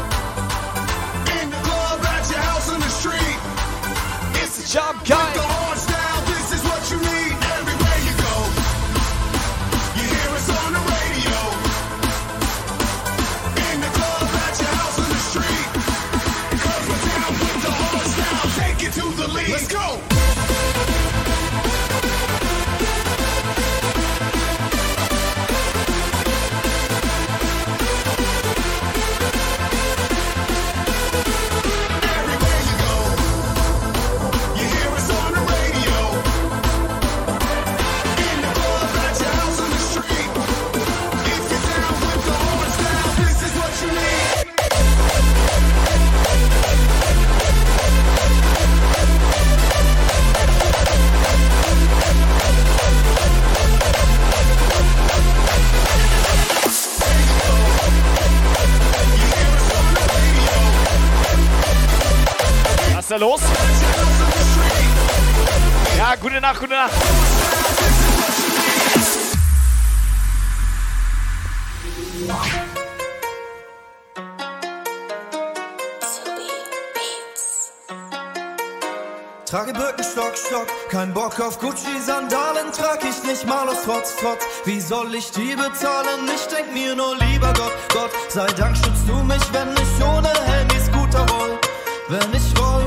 [81.39, 84.43] Kauf Gucci-Sandalen, trag ich nicht mal aus Trotz, Trotz.
[84.65, 86.27] Wie soll ich die bezahlen?
[86.35, 90.27] Ich denk mir nur, lieber Gott, Gott sei Dank schützt du mich, wenn ich ohne
[90.27, 91.57] Handy Scooter roll.
[92.09, 92.83] Wenn ich roll,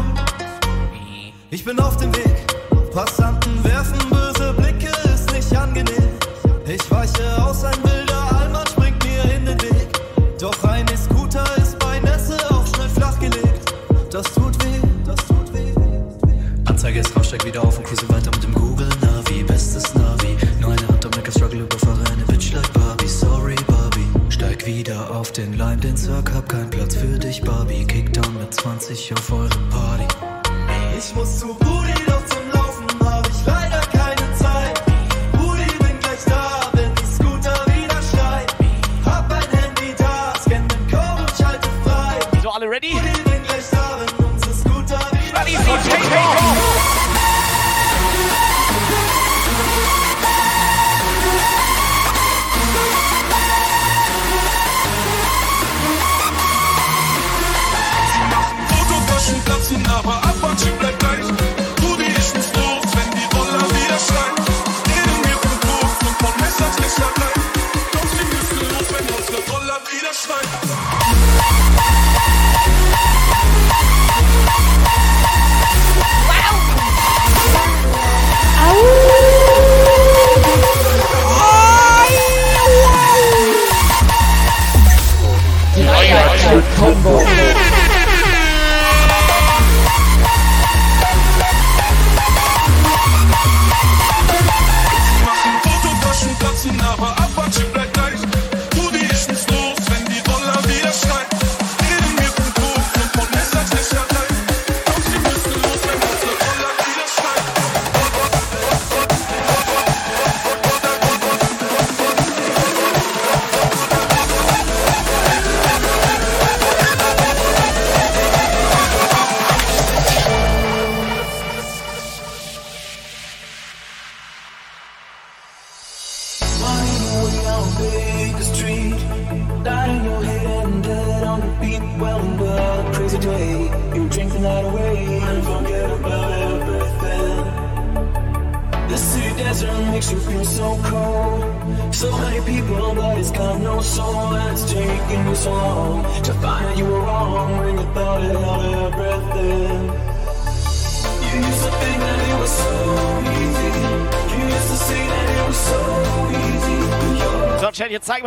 [1.49, 2.47] ich bin auf dem Weg,
[2.93, 3.22] pass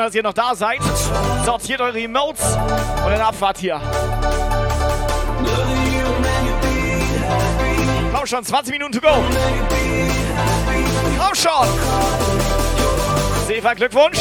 [0.05, 0.81] dass ihr noch da seid.
[1.45, 3.81] Sortiert eure Emotes und dann Abfahrt hier.
[8.13, 9.07] Komm schon, 20 Minuten to go.
[11.17, 11.67] Komm schon.
[13.47, 14.19] Sefa, Glückwunsch.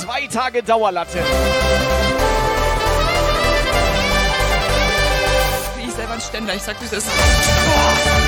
[0.00, 1.20] Zwei Tage Dauerlatte.
[6.34, 7.04] denn gleich, sag du es.
[7.04, 8.23] Oh.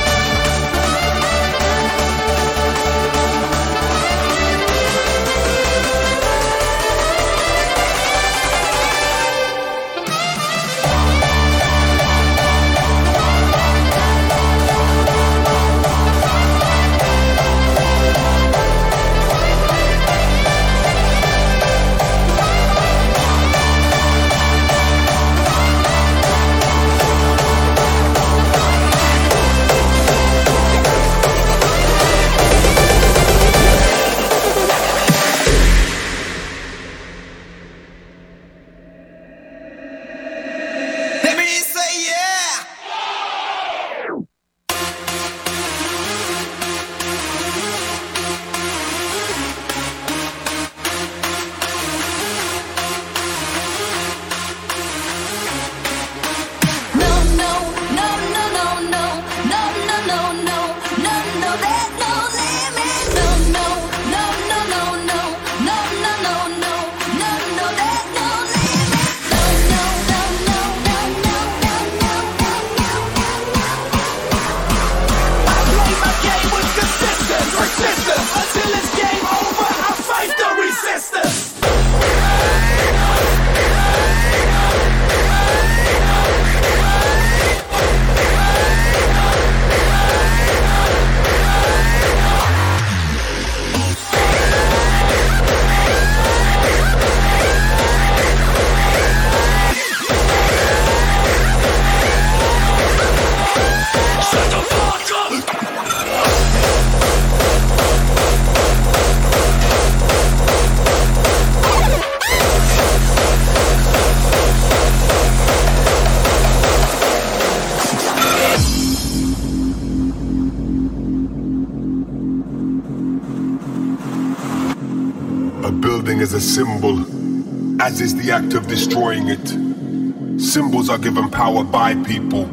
[128.01, 130.40] is the act of destroying it.
[130.40, 132.44] Symbols are given power by people.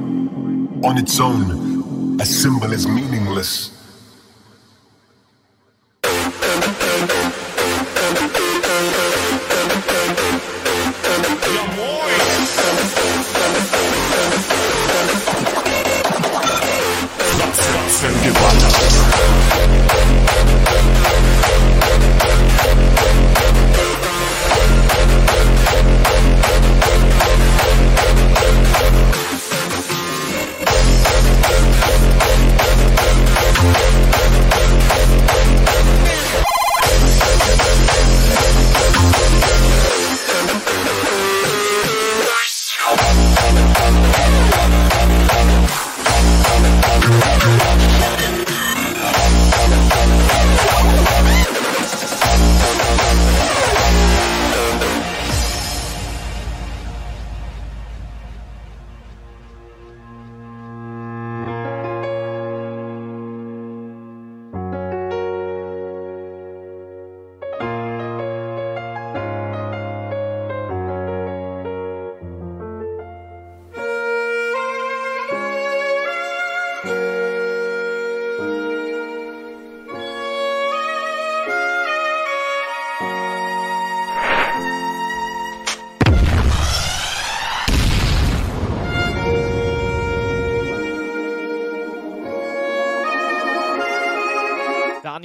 [0.86, 3.73] On its own, a symbol is meaningless.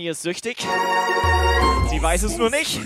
[0.08, 0.58] ist süchtig.
[1.90, 2.80] Sie weiß es nur nicht.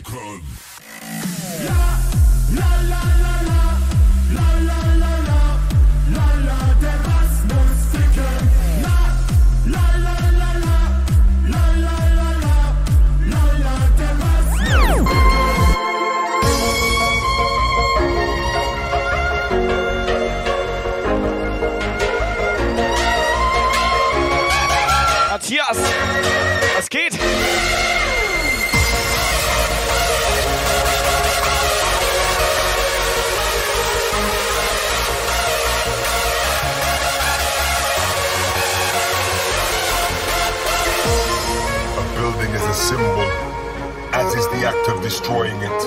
[44.43, 45.81] is the act of destroying it.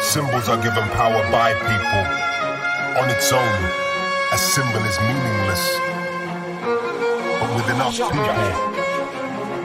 [0.00, 2.04] Symbols are given power by people.
[2.96, 3.60] On its own,
[4.32, 5.64] a symbol is meaningless.
[6.64, 8.48] But with enough people,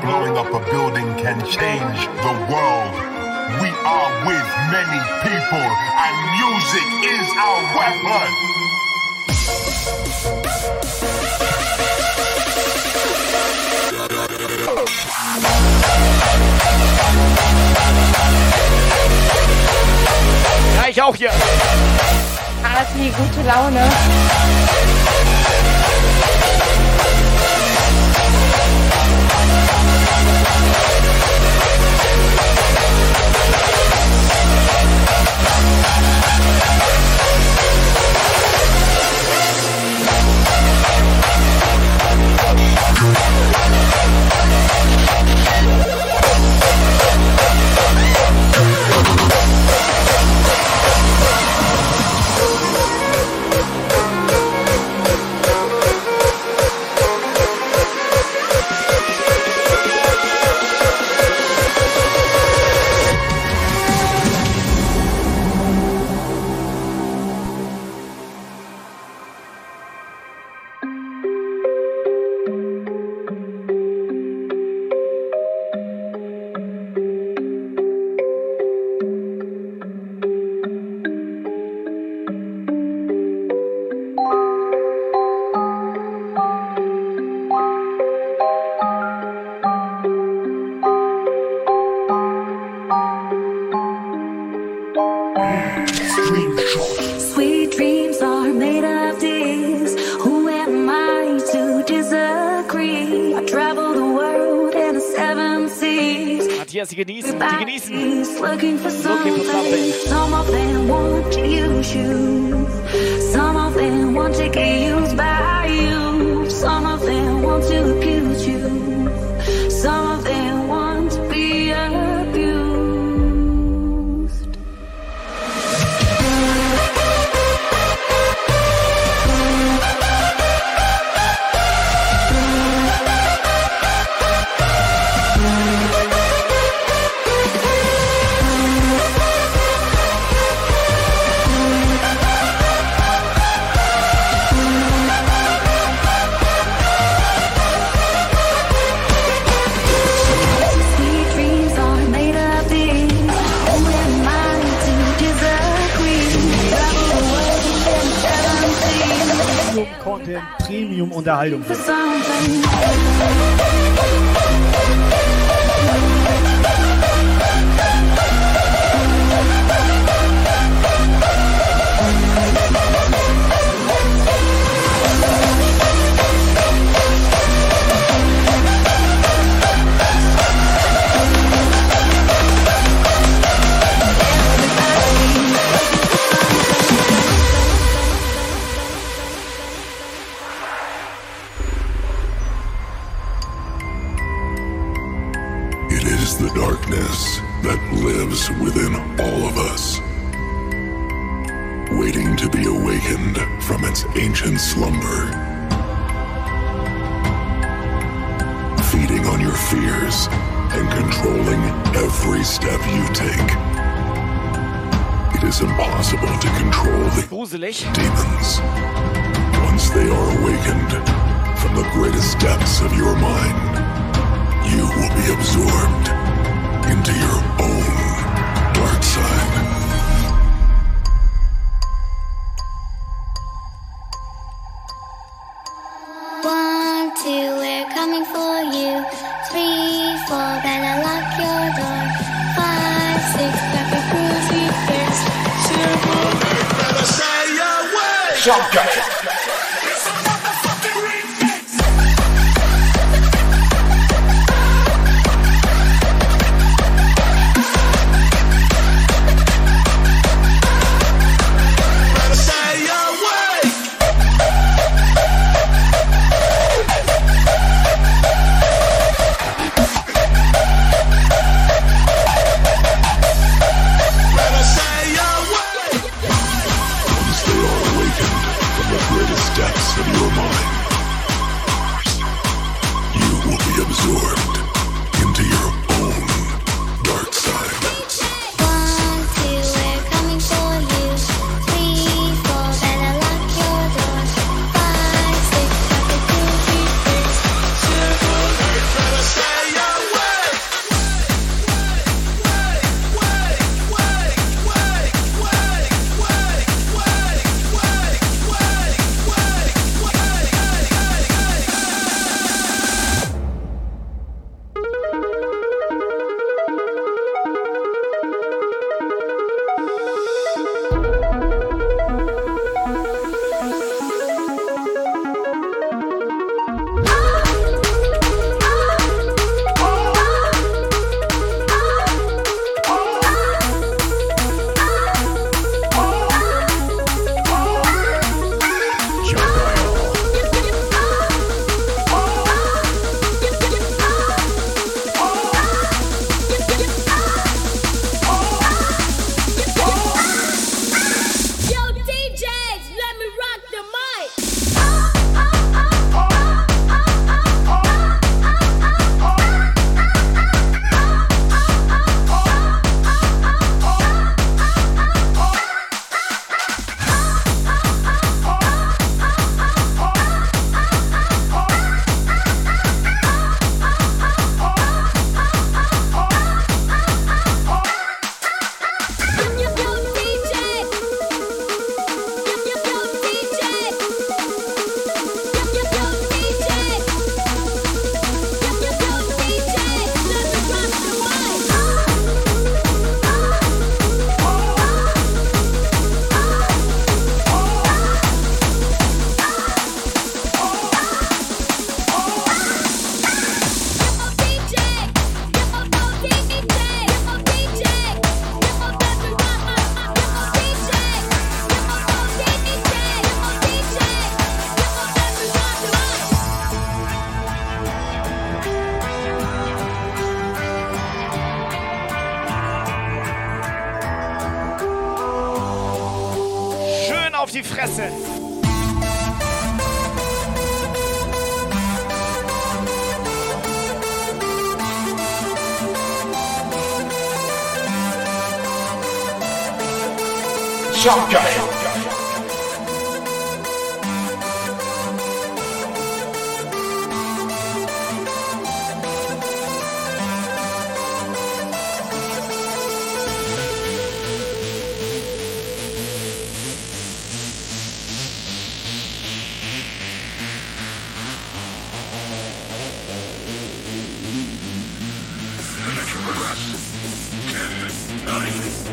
[0.03, 2.93] blowing up a building can change the world.
[3.63, 5.67] We are with many people,
[6.03, 8.43] and music is our weapon.
[20.75, 21.31] Ja, ich auch hier.
[22.63, 23.89] Ah, gute Laune.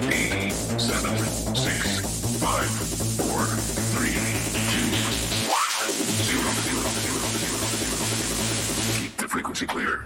[0.01, 0.09] Keep
[9.19, 10.05] the frequency clear.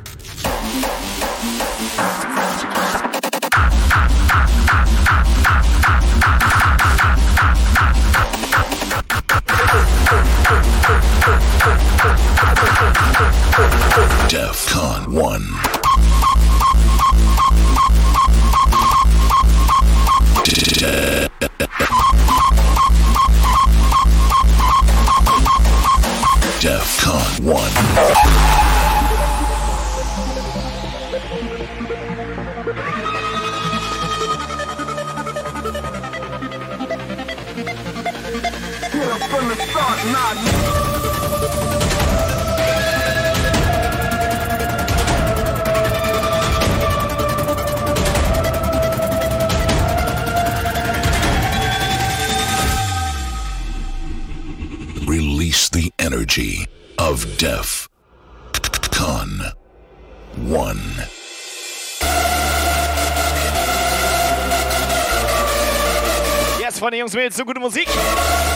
[67.14, 67.88] Jungs, Mädels, so gute Musik.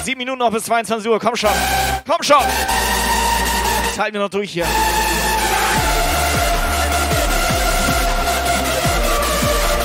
[0.04, 1.18] Sieben Minuten noch bis 22 Uhr.
[1.20, 1.50] Komm schon.
[2.06, 2.42] Komm schon.
[3.86, 4.66] Jetzt halten wir noch durch hier.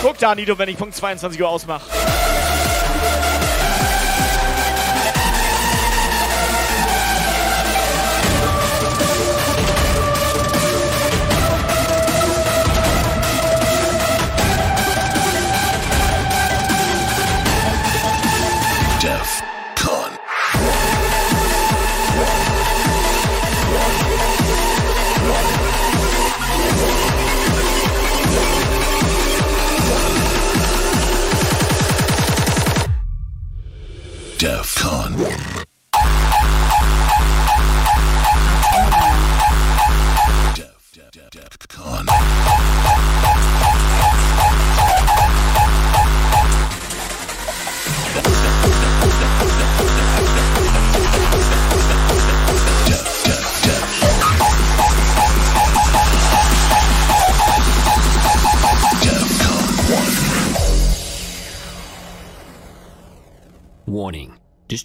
[0.02, 1.90] Guck da, Nido, wenn ich Punkt 22 Uhr ausmache.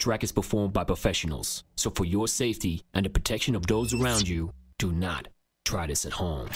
[0.08, 4.26] Track is performed by professionals, so for your safety and the protection of those around
[4.26, 5.28] you, do not
[5.66, 6.48] try this at home.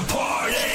[0.00, 0.69] The party.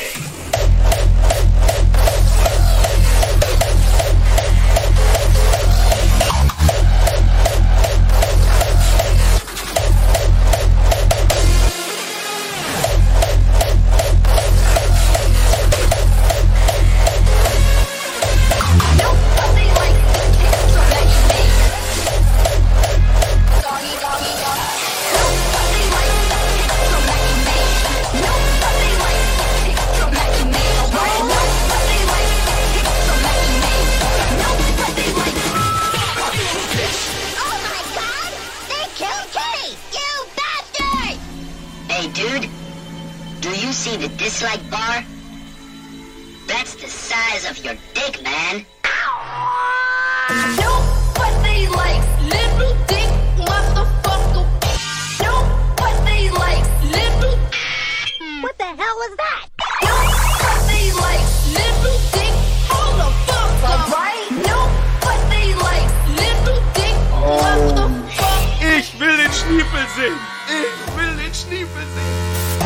[71.37, 72.64] Ich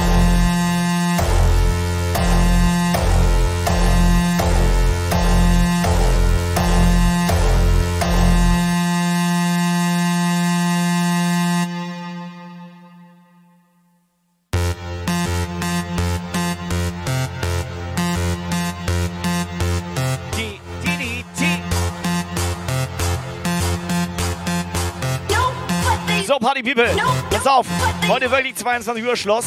[26.59, 26.89] Party People,
[27.29, 27.67] pass auf.
[28.07, 29.45] Heute wirklich 22 Uhr Schluss.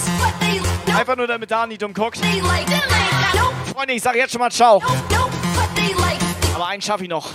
[0.97, 2.19] Einfach nur damit Dani dumm guckt.
[3.73, 4.83] Freunde, ich sag jetzt schon mal Ciao.
[6.55, 7.31] Aber einen schaffe ich noch.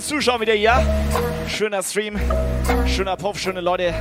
[0.00, 0.82] Fürs Zuschauen wieder hier.
[1.48, 2.18] Schöner Stream,
[2.86, 3.94] schöner Puff, schöne Leute.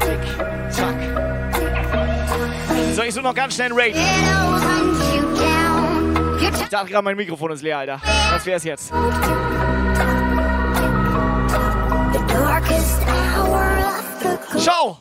[0.00, 0.94] Tick, zack.
[2.94, 3.96] So, ich suche noch ganz schnell einen Raid.
[6.62, 8.00] Ich dachte gerade, mein Mikrofon ist leer, Alter.
[8.32, 8.92] Was wär's jetzt?
[14.58, 14.98] Ciao!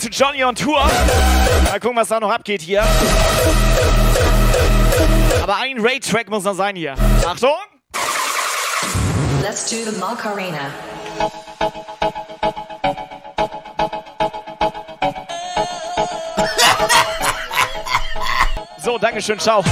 [0.00, 0.82] Zu Johnny on Tour.
[1.64, 2.82] Mal gucken, was da noch abgeht hier.
[5.42, 6.94] Aber ein Raid-Track muss noch sein hier.
[7.26, 7.50] Achtung!
[9.42, 10.70] Let's do the Macarena.
[18.82, 19.62] So, Dankeschön, ciao.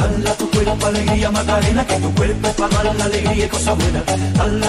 [0.00, 3.76] Dala tu cuerpo alegría Macarena, que tu cuerpo es para dar la alegría y cosas
[3.76, 4.02] buenas.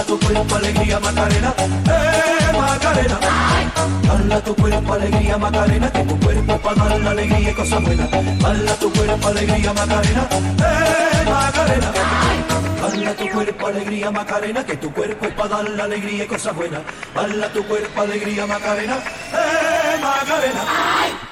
[0.06, 3.18] Tu cuerpo alegría Macarena, eh Macarena.
[4.06, 8.10] Dala tu cuerpo alegría Macarena, que tu cuerpo para dar la alegría y cosas buenas.
[8.10, 11.92] Dala tu cuerpo alegría Macarena, eh Macarena.
[12.82, 16.54] Dala tu cuerpo alegría Macarena, que tu cuerpo es para dar la alegría y cosas
[16.54, 16.82] buenas.
[17.14, 21.31] Dala tu cuerpo alegría Macarena, eh Macarena.